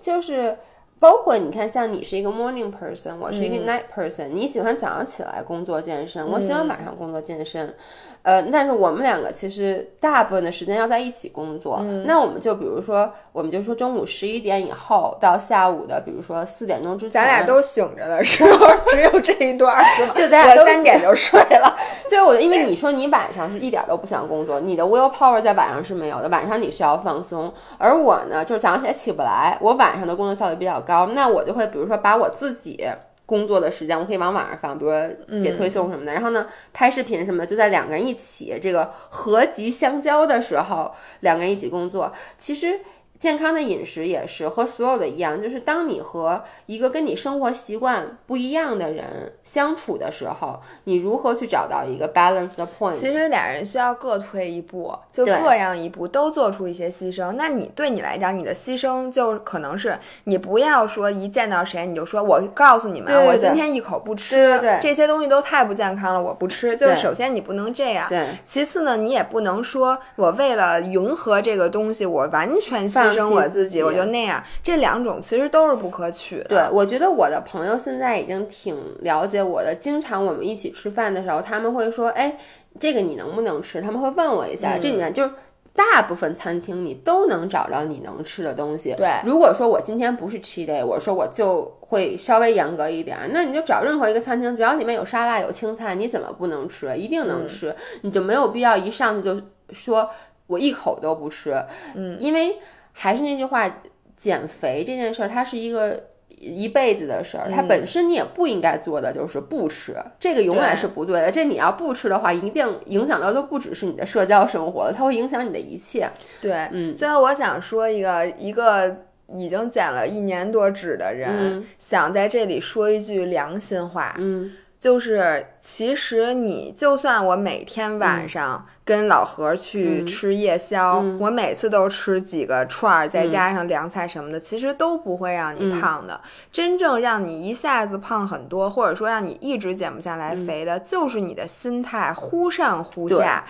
[0.00, 0.56] 就是。
[1.00, 4.28] 包括你看，像你是一个 morning person，我是一个 night person。
[4.28, 7.74] 你喜欢早上起来工作健身，我喜欢晚上工作健身。
[8.22, 11.82] 呃，但是我们两个其实大部分的时间要在一起工作。
[12.04, 20.12] 那我们就比如说，我们就说中午十一点以后到下午的，比如说四点钟之前，咱俩都醒着的时候， 只有这一段是吗？
[20.14, 21.74] 就咱俩都三点就睡了。
[22.10, 27.50] 就是我，因为你说你晚上是一点都不想工作，你的 will power 在晚上是没有的，晚上你需要放松。
[27.78, 32.82] 而我呢，就是早上起来起不来，我晚上的工作效率比较高，那我就会比如说把我自己
[33.26, 36.14] 工作的时间，我可以往晚上放，比如说写推送什么的。
[36.14, 42.10] 然后呢，拍视频什么的，就在两个人一起这个合集相交的时候，两个人一起工作。
[42.38, 42.80] 其实
[43.18, 52.94] 健康的饮食也是和所有的一样，就是当你和一个跟你生活习惯不一样的人相处的时候，你如何去找到一个 balance 的 point？
[52.94, 57.32] 其实俩人需要各退一步，就各让一步，都做出一些牺牲。
[57.32, 66.76] 那你对你来讲，你的牺牲就可能是你不要说一见到谁你就说我告诉你们，我今天一口不吃，对对对，这些东西都太不健康了，我不吃。
[66.76, 68.26] 就首先你不能这样，对。
[68.44, 74.42] 其次呢，你也不能说我为了迎合这个东西，我完全牺牲我自己，我就那样。
[74.62, 76.44] 这两种其实都是不可取的。
[76.44, 79.74] 对，我觉得我的朋友现在已经挺了解我的。
[79.74, 82.38] 经常我们一起吃饭的时候，他们会说：“哎，
[82.78, 84.78] 这个你能不能吃？”他们会问我一下。
[84.78, 85.30] 这里面就是
[85.74, 88.94] 大部分餐厅你都能找着你能吃的东西。
[88.96, 93.16] 对，如果说我今天不是 cheat day，我说我就会稍微严格一点。
[93.32, 96.96] 那你就找任何一个餐厅，只要里面有沙拉有青菜，你怎么不能吃？
[96.96, 97.74] 一定能吃。
[98.02, 99.40] 你就没有必要一上去就
[99.70, 100.10] 说
[100.48, 101.54] 我一口都不吃。
[101.94, 102.56] 嗯，因为
[102.98, 103.82] 还是那句话。
[104.20, 111.30] 减肥这件事儿，它是一个一辈子的事儿，它本身你也不应该做的就是不吃，这个永远是不对的。
[111.30, 116.10] 这你要不吃的话，一定影响到的不只是你的社交生活了，它会影响你的一切。
[116.40, 116.96] 对，嗯。
[116.96, 124.50] 最后我想说一个，一个已经减了一年多脂的人，想在这里说一句良心话，嗯。
[124.78, 136.20] 就是，其实你就算我每天晚上跟老何去吃夜宵，我每次都吃几个串儿，再加上凉菜什么的，其实都不会让你胖的。
[136.52, 143.44] 真正让你一下子胖很多，或者说让你一直减不下来肥的，就是你的心态忽上忽下。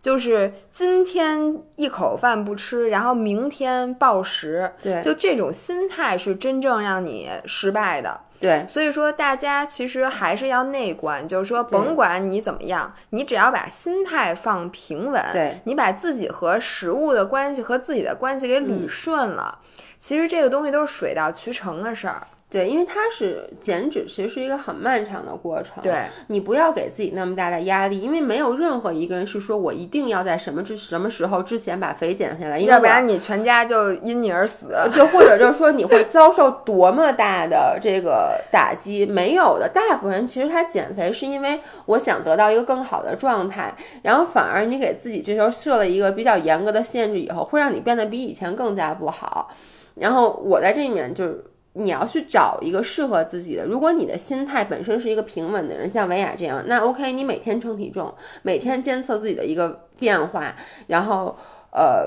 [0.00, 8.20] 就是今天一口饭不吃，然后明天暴食，对，就这种心态是真正让你失败的。
[8.42, 15.60] 对，所以说大家其实还是要内观，就是说甭管你怎么样，你只要把心态放平稳，对。
[15.64, 19.60] 你把自己和食物的关系和自己的关系给捋顺了，
[19.98, 22.26] 其实这个东西都是水到渠成的事儿。
[22.52, 25.82] 对，因为它是减脂，其实是一个很漫长的过程。
[25.82, 34.66] 对，你不要给自己那么大的压力，因为没有任何一个人是说我一定要在什么之什么时候之前把肥减下来，要不然你全家就因你而死。
[34.92, 39.06] 就或者就是说你会遭受多么大的这个打击？
[39.06, 43.72] 没有的，大部分人其实他减肥是因为我想得到一个更好的状态，
[44.02, 49.48] 然后反而你给自己这时候设了一个比较严格的限制，以后会让你变得比以前更加不好。
[49.94, 51.42] 然后我在这里面就是。
[51.74, 53.64] 你要去找一个适合自己的。
[53.64, 58.12] 如果你的心态本身是一个平稳的人，像维亚这样，那 OK，你每天称体重，
[58.42, 60.54] 每天监测自己的一个变化，
[60.88, 61.36] 然后
[61.70, 62.06] 呃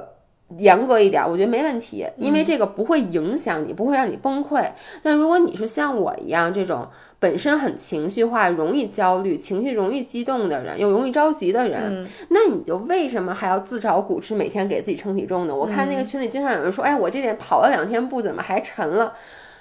[0.60, 4.64] 严格一点，我觉得没问题，因为这个不会影响你，不会让你崩溃。
[5.02, 6.88] 但如果你是像我一样这种
[7.18, 15.56] 本身很情绪化、容易焦虑、情绪容易激动的人，又容易着急的人，那你就为什么还要自找苦吃，每天给自己称体重呢？
[15.56, 19.14] 我看那个群里经常有人说，哎，我这点跑了两天步，怎么还沉了？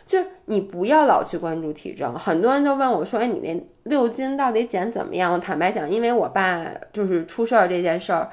[0.06, 8.28] 就是你不要老去关注体重，很多人都问我说：“哎，你那六斤到底减怎么样？”坦白讲，因为我爸就是出事儿这件事儿，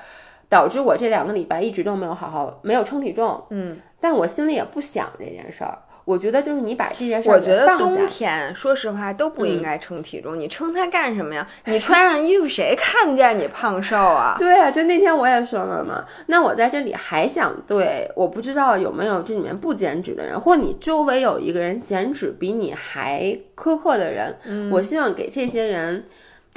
[0.49, 3.41] 导致我这两个礼拜一直都没有好好没有称体重。
[3.51, 5.77] 嗯，但我心里也不想这件事儿。
[6.11, 11.47] 我觉得就是你把这件事，我觉得冬天说实话都不应该称体重，你称它干什么呀？
[11.65, 14.35] 你穿上衣服谁看见你胖瘦啊？
[14.39, 16.03] 对啊，就那天我也说了嘛。
[16.25, 23.21] 那我在这里还想对，我不知道有没有这里面不减脂的人，或你周围有一个人减脂比你还
[23.55, 26.05] 苛刻的人，我希望给这些人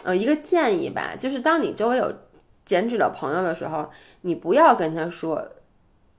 [0.02, 2.12] 呃一个建议吧，就是当你周围有
[2.64, 3.88] 减脂的朋友的时候，
[4.22, 5.40] 你不要跟他说。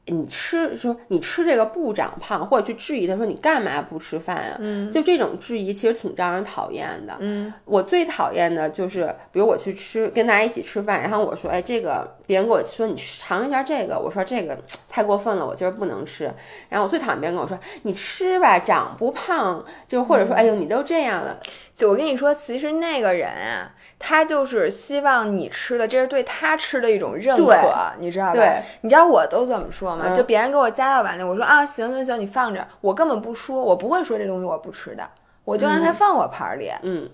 [0.07, 4.55] 你吃说你吃这个不长胖，或者去质疑他说你干嘛不吃饭呀？
[4.59, 7.15] 嗯，就这种质疑其实挺招人讨厌的。
[7.19, 14.55] 嗯，我最讨厌的就是，比如我去吃跟大家一起吃饭，然后我说，哎，这个别人给我说你尝一下这个，我说这个
[14.87, 16.31] 太过分了，我今儿不能吃。
[16.69, 21.39] 然后我最讨厌别人跟我说你吃吧，长不胖，就或者说哎呦你都这样了。
[21.75, 23.71] 就我跟你说，其实那个人啊。
[23.97, 28.63] 他就是希望你吃的，这是对他吃的一种认可，你知道吧？
[28.81, 30.15] 你知道我都怎么说吗？
[30.15, 35.09] 就别人给我夹到碗里，我说啊，行行行，你放着，我根本不说，我不会说这东西我不吃的，
[35.45, 36.69] 我就让他放我盘里。
[36.83, 37.09] 嗯，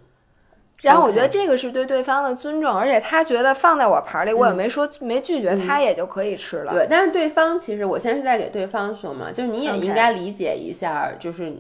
[0.82, 6.74] 然后我觉得这个是对对方的尊重，而且他觉得放在我盘里，我也没说没拒绝，他也就可以吃了。
[6.74, 11.54] 对，但是对方其实我现在是在给对方说嘛，就是你也应该理解一下，就是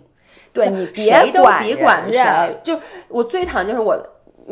[0.51, 3.95] 对你谁都别管谁，就我最讨厌就是我。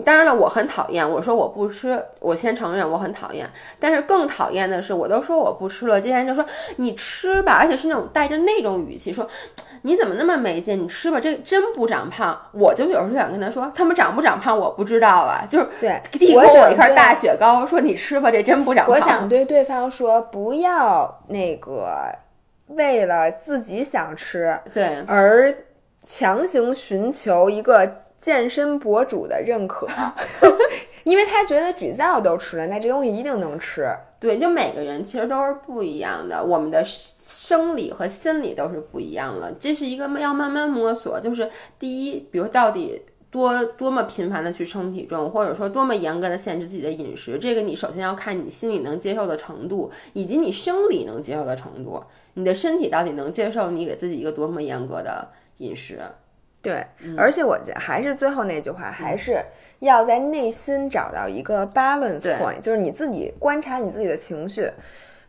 [0.02, 1.08] 当然了，我很讨厌。
[1.10, 3.50] 我说我不吃，我先承认我很讨厌。
[3.80, 6.46] 但是更讨厌的是，我都说我不吃了，这些人就说
[6.78, 9.28] 你吃吧，而且是那种带着那种语气说，
[9.84, 10.80] 你怎么那么没劲？
[10.80, 12.40] 你吃吧，这真不长胖。
[12.52, 18.96] 我就有时候想跟他说，他们长不长胖我不知道啊，就是对递给我一块大雪糕，说你吃吧，这真不长胖。
[18.96, 21.90] 我想对对方说，不要那个。
[22.70, 25.52] 为了自己想吃，对，而
[26.06, 29.88] 强行寻求一个健身博主的认可，
[31.06, 33.88] 因为他觉得只要都吃了，那这东西一定能吃。
[34.20, 41.20] 对，就每个人其实都是不一样的，我们的生理和心理都是不一样的，这是一个要慢慢摸索。
[41.22, 41.50] 就是
[41.80, 43.02] 第一，比如到底
[43.32, 52.04] 多多么频繁的去称体重，或者说多么严格的限制自己的饮食，这个你首先要看你心里能接受的程度，以及你生理能接受的程度，
[52.34, 56.02] 你的身体到底能接受你给自己一个多么严格的饮食。
[56.62, 56.86] 对，
[57.18, 59.42] 而且我还是最后那句话，还是
[59.80, 64.70] 要在内心找到一个 balance point，就是你自己观察你自己的情绪。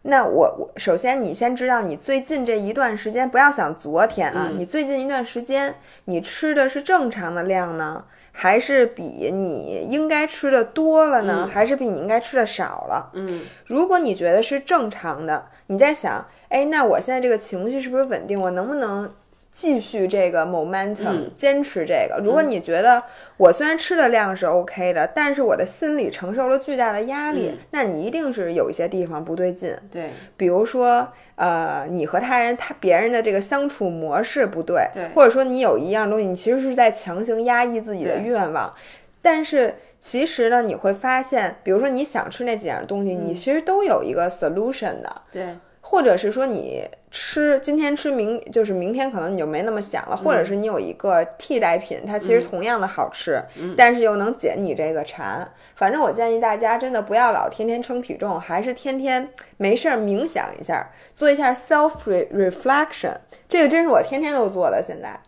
[0.03, 5.74] 那我我首先你先知道你最近这一段时间，不要想昨天啊，你最近一段时间
[6.07, 11.49] 你吃的是正常的量呢，还是比你应该吃的多了呢？
[11.53, 13.11] 还是比你应该吃的少了？
[13.12, 18.41] 嗯，如果你觉得是正常的，你在想，哎，那我现在这个情绪是不是稳定？
[18.41, 19.14] 我能不能？
[19.53, 22.21] 继续这个 momentum，坚持这个。
[22.23, 23.03] 如果你觉得
[23.37, 29.77] 我虽然吃的量是 OK 的，但是我的心理承受了巨大的压力，那你一定是有一些地方不对劲。
[29.91, 38.73] 对，比如说，呃，你和他人、他别人的这个相处模式不对，对，或者说你有一样东西，你其实是在强行压抑自己的愿望。
[39.21, 45.23] 但是其实呢，你会发现，比如说你想吃那几样东西，你其实都有一个 solution 的。
[45.33, 45.57] 对。
[45.91, 53.43] 或者是说你吃今天吃明就是明天可能你就没那么想了，或者是你有一个替代品，它其实同样的好吃，
[53.76, 55.51] 但是又能解你这个馋。
[55.74, 61.91] 反正我建议大家真的不要老天天称体重，还是天天没事儿冥想一下，做一下 self
[62.32, 63.16] reflection。
[63.49, 64.80] 这个真是我天天都做的。
[64.80, 65.20] 现在，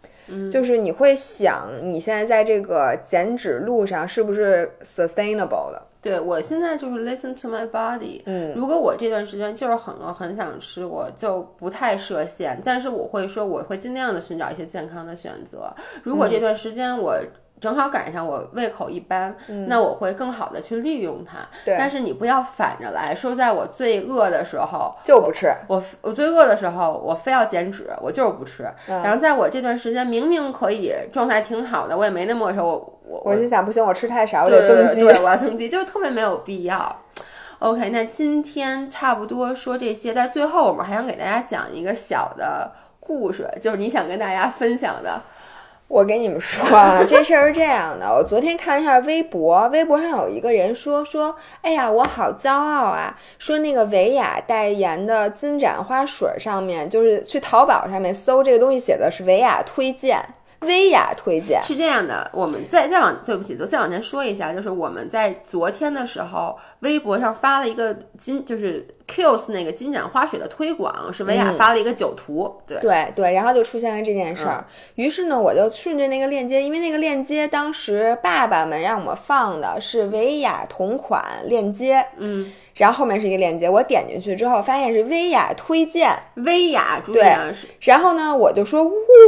[0.48, 5.82] 就是你会想你现在在这个减脂路上是不是 sustainable 的。
[6.03, 8.20] 对我现在就是 listen to my body。
[8.26, 12.61] 嗯，如果我这段时间就是很饿、很想吃，我就不太设限。
[12.64, 15.72] 但是我会说，我会尽量的寻找一些健康的选择。
[16.03, 17.16] 如果这段时间我。
[17.62, 19.36] 正好赶上我胃口一般，
[19.68, 21.48] 那我会更好的去利用它。
[21.64, 25.46] 对，但是你不要反着来说，在我最饿的时候就不吃。
[25.68, 28.64] 我我最饿的时候，我非要减脂，我就是不吃。
[28.88, 35.02] 然后在我这段时间明明可以状态挺好的，我也没那么饿时候，我我我就想不行，我吃太少，我得增肌。
[35.02, 37.00] 对，我要增肌，就特别没有必要。
[37.58, 45.20] OK，那今天差不多说这些，但最后我们还想给大家讲一个小的故事，就是你想跟大家分享的。
[45.88, 48.08] 我跟你们说啊，这事儿是这样的。
[48.08, 53.14] 我昨天看了一下微博，微博上有一个人说说，哎呀，我好骄傲啊！
[53.38, 60.24] 说那个维雅代言的金盏花水上面，就是去淘宝上面搜这个东西，写的是维雅推荐。
[60.62, 61.62] 薇娅推荐。
[61.62, 72.78] 是这样的，我们再再往对不起，再往前说一下，就是我们在昨天的时候，微博上发了一个金，就是 Kills 那个金盏花水的推广，是薇娅发了一个酒图，对。
[72.80, 74.64] 对对，然后就出现了这件事儿。
[74.96, 87.36] 于是呢，我就顺着那个链接，因为那个链接当时爸爸们让我们放的是薇娅同款链接，嗯，然后后面是一个链接，我点进去之后发现是薇娅推荐，薇娅对，
[87.80, 88.84] 然后呢，我就说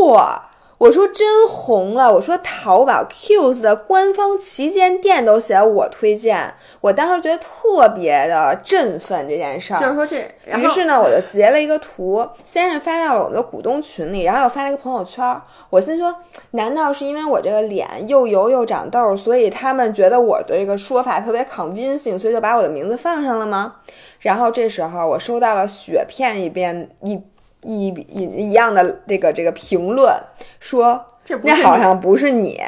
[0.09, 0.51] 哇。
[0.85, 2.13] 我说真红了！
[2.13, 9.81] 我说淘宝 Q's 的官方旗舰店都写我推荐，我当时觉得特别的振奋这件事儿。
[9.81, 10.19] 就是说这，
[10.59, 15.25] 于是呢，我就截了一个图，先是发到了我们的股东群里，然后又发了一个朋友圈。
[15.71, 16.15] 我心说，
[16.51, 23.77] 难道是因为我这个脸又油又长痘，所以他们觉得我的这个说法特别 convincing，所以就把我的名字放上了吗？
[24.21, 27.19] 然后这时候我收到了雪片一边一。
[27.65, 30.15] 一一一样的这个这个评论
[30.61, 31.05] 说，
[31.43, 32.61] 那好像不是你。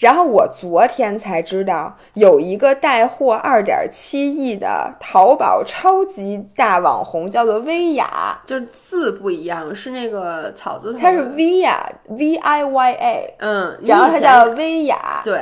[0.00, 10.98] 然后我昨天才知道，有一个带货二点七亿的淘宝超级大网红，叫做薇娅，就是字不一样，是那个草字头。
[10.98, 15.22] 它是薇娅，V I Y A，嗯，然后它叫薇娅。
[15.24, 15.40] 对，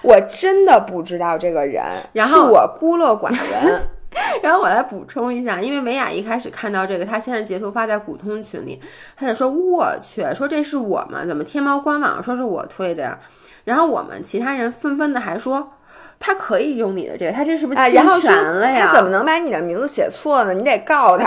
[0.00, 1.84] 我真的不知道这个人，
[2.14, 3.82] 然后我孤陋寡闻。
[4.40, 8.80] 然后我来补充一下，因为美雅一开始看到这个，她先是截图发在股东群里，
[9.16, 11.24] 她就说：“我去，说这是我吗？
[11.26, 13.18] 怎么天猫官网说是我推的呀？”
[13.64, 15.72] 然后我们其他人纷纷的还说
[16.18, 18.86] ：“他可以用你的这个，他这是不是侵权了呀？
[18.86, 20.54] 他怎么能把你的名字写错呢？
[20.54, 21.24] 你得告他。”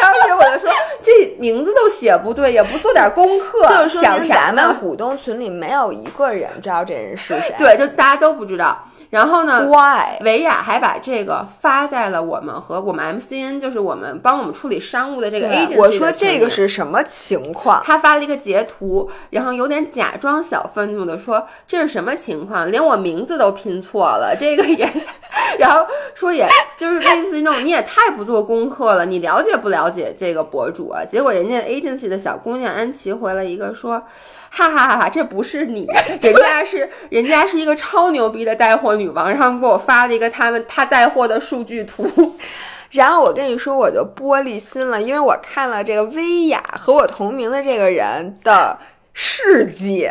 [0.00, 0.70] 当时我就说
[1.00, 8.76] ：“这名字都写不对，也不做点功课，就是说咱们股东群里没有一个人知道这人是谁，对，就大家都不知道。”
[9.10, 10.22] 然后呢？Why？
[10.22, 15.76] 维亚还把这个发在了我们和我们 MCN，就是我们帮我们处理商务的这个 agency。
[15.76, 17.82] 我说这个是什么情况？
[17.84, 22.70] 他发了一个截图，然后有点假装小愤怒的说：“这是什么情况？
[22.70, 24.86] 连我名字都拼错了，这个也
[25.58, 26.46] 然后说也
[26.76, 31.02] 就是类似于那种你也太不做功课了，你了解不了解这个博主啊？
[31.02, 34.02] 结果人家 agency 的小姑娘安琪回了一个说，
[34.50, 35.86] 哈哈哈哈，这不是你，
[36.22, 42.36] 人家是人家是一个超牛逼的带货女王，然后给我发了一个他们他带货的数据图。
[42.90, 48.78] 然后我跟你说，我就玻璃心了，因为我看了这个薇娅和我同名的这个人的
[49.12, 50.08] 事迹。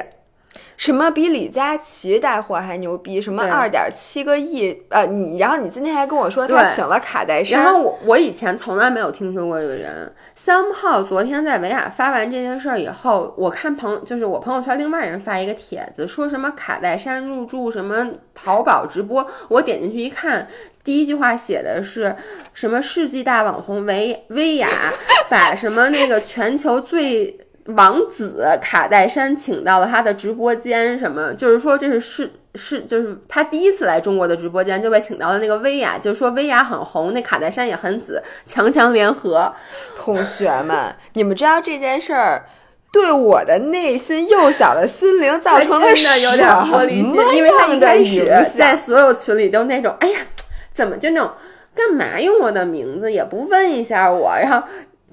[0.78, 3.19] 什么比李佳琦带货还牛逼？
[3.19, 4.84] 什么二点七个亿？
[4.89, 7.63] 呃，你然后你今天还跟我说他请了卡戴珊。
[7.63, 10.13] 然后我我以前从来没有听说过这个人。
[10.36, 19.28] 三炮昨天在维亚发完这件事儿以后，我看朋就是我朋友圈另外人发一个帖子，说什么卡戴珊入驻什么淘宝直播。
[19.47, 20.47] 我点进去一看，
[20.84, 22.15] 第一句话写的是
[22.53, 24.67] 什么世纪大网红维薇娅
[25.28, 27.36] 把什么那个全球最。
[27.76, 39.53] 王子卡戴珊请到了他的直播间，什么就是说这是是是就是他第一次来中国的直播间就被请到了那个薇娅，就是说薇娅很红，那卡戴珊也很紫，强强联合。
[39.97, 42.45] 同学们，你们知道这件事儿
[42.91, 48.26] 对我的内心幼小的心灵造成的有点玻璃心，因为他一开始
[48.57, 50.20] 在所有群里都那种，哎呀，
[50.72, 51.32] 怎么就那种
[51.76, 54.65] 干嘛用我的名字也不问一下我，然后。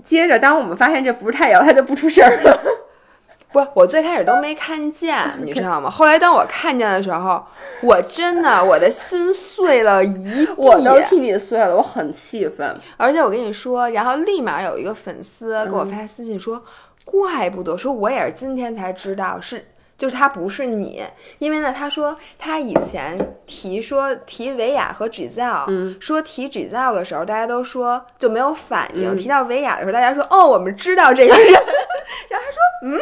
[0.04, 2.60] 接着，当我们发现这不是太阳，它就不出声了。
[3.50, 5.88] 不，我最开始都没看见， 你知道吗？
[5.88, 7.42] 后来当我看见的时候，
[7.82, 10.52] 我真的我的心碎了一地。
[10.56, 12.78] 我都替你碎了，我很气愤。
[12.96, 16.62] 而且我跟你说，然后立马有一个粉丝给我发私信说
[17.04, 19.64] ：“怪不得，说我也是今天才知道是。”
[19.96, 21.02] 就是他不是你，
[21.38, 23.16] 因为呢，他说他以前
[23.46, 31.52] 提说提维亚和 Giselle，嗯，说提 Giselle 的时候，大家都说就没有反应；提到维亚的时候，大家说哦，我们知道这个人。
[32.28, 33.00] 然后他说，嗯，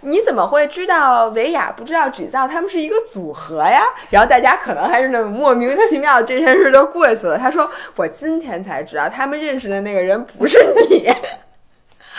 [0.00, 2.48] 你怎么会知道维亚不知道 Giselle？
[2.48, 3.84] 他们是一个组合呀。
[4.08, 7.36] 然后大家可能还是那种莫名其妙，这件事就过去了。
[7.36, 11.12] 他说我今天才知道，他们认识的那个人不是你。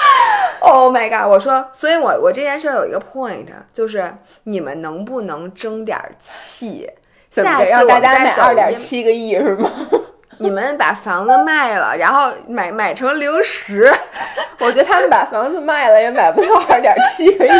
[0.63, 1.27] Oh my god！
[1.27, 6.87] 我说，所以我我这件事有一个 point，就是你们能不能争点气？
[7.29, 9.69] 怎么让大家买二点七个亿是吗？
[10.37, 13.91] 你们把房子卖了，然后买买成零食。
[14.59, 17.51] 我觉得他们把房子卖了也买不到二点七个亿。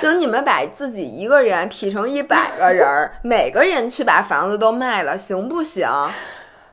[0.00, 5.88] 行，你们把自己一个人劈成一百个人，每个人去把房子都卖了，行不行？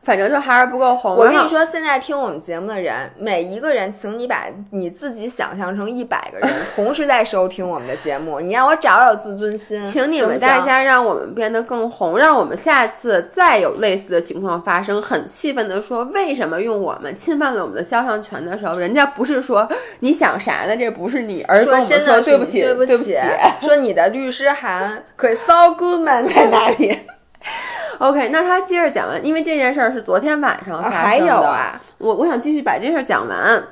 [0.04, 1.16] 反正就还是不够红。
[1.16, 8.40] 我跟你说，现在听我们节目的人，每一个人，请你把你自己想象成一百个人， 同时在收听我们的节目。
[8.40, 19.68] 你让我找找自尊心，请你们大家让我们变得更红，让我们下次再有类似的情况发生，很气愤的说，为什么用我们侵犯了我们的肖像权的时候，人家不是说
[20.00, 20.76] 你想啥呢？
[20.76, 23.16] 这不是你，而是跟我们说对不起，对不起，
[23.62, 27.00] 说你的律师函可以 so good man 在哪里
[28.00, 30.98] OK，那他接着讲完，因为这件事儿是昨天晚上发生的。
[30.98, 33.64] 还有啊，我我想继续把这事儿讲完。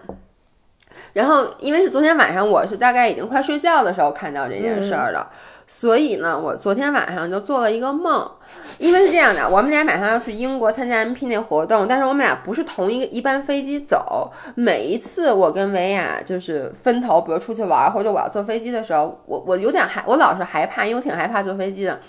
[1.14, 5.28] 然后，因为是昨天晚上，我是大概已经快睡觉的时候看到这件事儿的，
[5.68, 8.30] 所以呢，我昨天晚上就做了一个梦。
[8.78, 14.32] 因为是这样的，我们俩马上要去英国参加 MP 那活动，但是我们俩不是同一个一班飞机走。
[14.56, 22.00] 每一次我跟维亚就是分头，比如出去玩或者我要坐飞机的时候，我我有点害，我老是害怕，因为我挺害怕坐飞机的。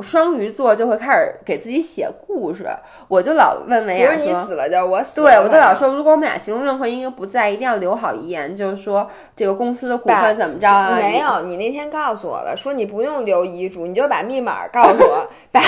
[0.00, 2.68] 双鱼座就会开始给自己写故事，
[3.08, 10.96] 我就老问维亚说：“你死了就是我死。”对，我就老说，如果我们俩其中任何一个不在，一定要留好遗言，就是说这个公司的股份怎么着啊？
[10.96, 15.60] 没有，你那天告诉我了，说你不用留遗嘱，你就把密码告诉我， 把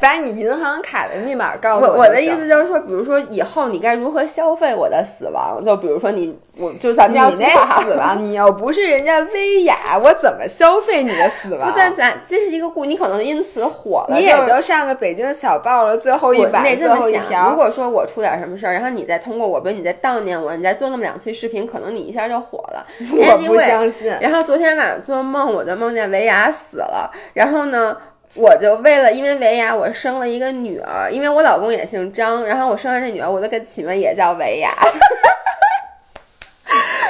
[0.00, 1.92] 把你银行卡的密码告诉我。
[1.98, 5.62] 我的意思就是说，比如说以后你该如何消费我的死亡？
[5.64, 11.70] 就比如说你，我就咱们家你那死 亡，你又不是人家薇娅，我怎么消费你的死亡？
[11.70, 13.36] 不，咱咱这是一个故，你可能因。
[13.46, 17.50] 此火了，你也就上个北京小报了最后一版最后一条。
[17.50, 22.84] 如果说我出点什么事儿，然后你再通过我，比如你再悼念我，你再做那么两期视频，可能你一下就火了。
[23.12, 24.12] 我不相信。
[24.20, 27.08] 然后昨天晚上做梦，我就梦见维亚死了。
[27.34, 27.96] 然后呢，
[28.34, 34.70] 我就为了因为维亚，我生了一个女儿，因为我老公也姓张，然后我生完这女儿，我就给起名也叫维亚。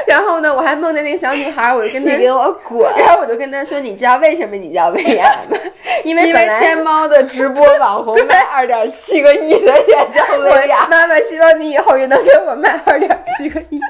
[0.09, 2.89] 然后呢，我还梦见那个小女孩，我就跟她你给我滚！
[2.97, 5.59] 然后我就跟她说：“你知道为什么你叫薇娅吗？
[6.05, 10.87] 因为本来天猫的直播网红卖二点七个亿的也叫薇娅。
[10.89, 13.81] 妈妈希望你以后也能给我卖二点七个亿。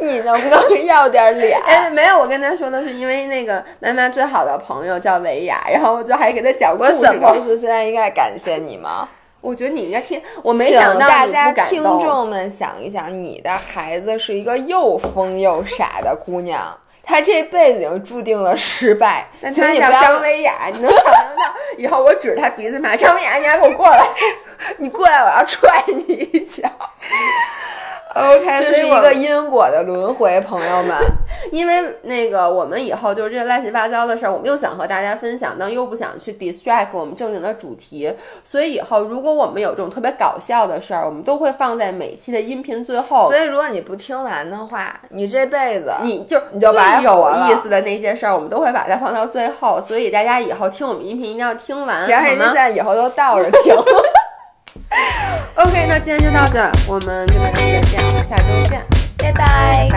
[0.00, 1.60] 你能不能要点脸？
[1.64, 6.92] 哎，没有，我跟她说的是因为那个妈妈最好的朋友叫维娅，然后我就还给她讲故事。
[6.94, 9.08] 我 suppose 现在应该感谢你吗？
[9.42, 19.26] 我觉得你应该听，我没想到大家听众们想一想，你的孩子是一个又疯又傻的姑娘，她这辈子已经注定了失败。
[19.42, 24.06] 那请你不要，张薇雅，你能想象到以后我指着她鼻子骂张薇雅，你还给我过来？
[24.78, 26.70] 你过来，我要踹你一脚。
[28.14, 30.96] OK，这所以我是一个因果的轮回，朋友们。
[31.50, 38.12] 因为那个我们以后就是这些乱七八糟的事儿，我们又想和大家分享，但又不想去 distract 我们正经的主题，
[38.44, 43.36] 所以以后如果我们有这种特别搞笑的事儿，我们都会放在每期的音频最后所。
[43.36, 53.74] 以，如果你不听完的话，你这辈子你就你就白最有意思的那些事儿，我们都会把它放到最后，所以大家以后听我们音频一定要听完，然后人家现在以后都倒着听。
[55.56, 56.70] ok，那今天就到这。
[56.86, 58.80] 我们跟大家再见，下周见，
[59.18, 59.88] 拜拜。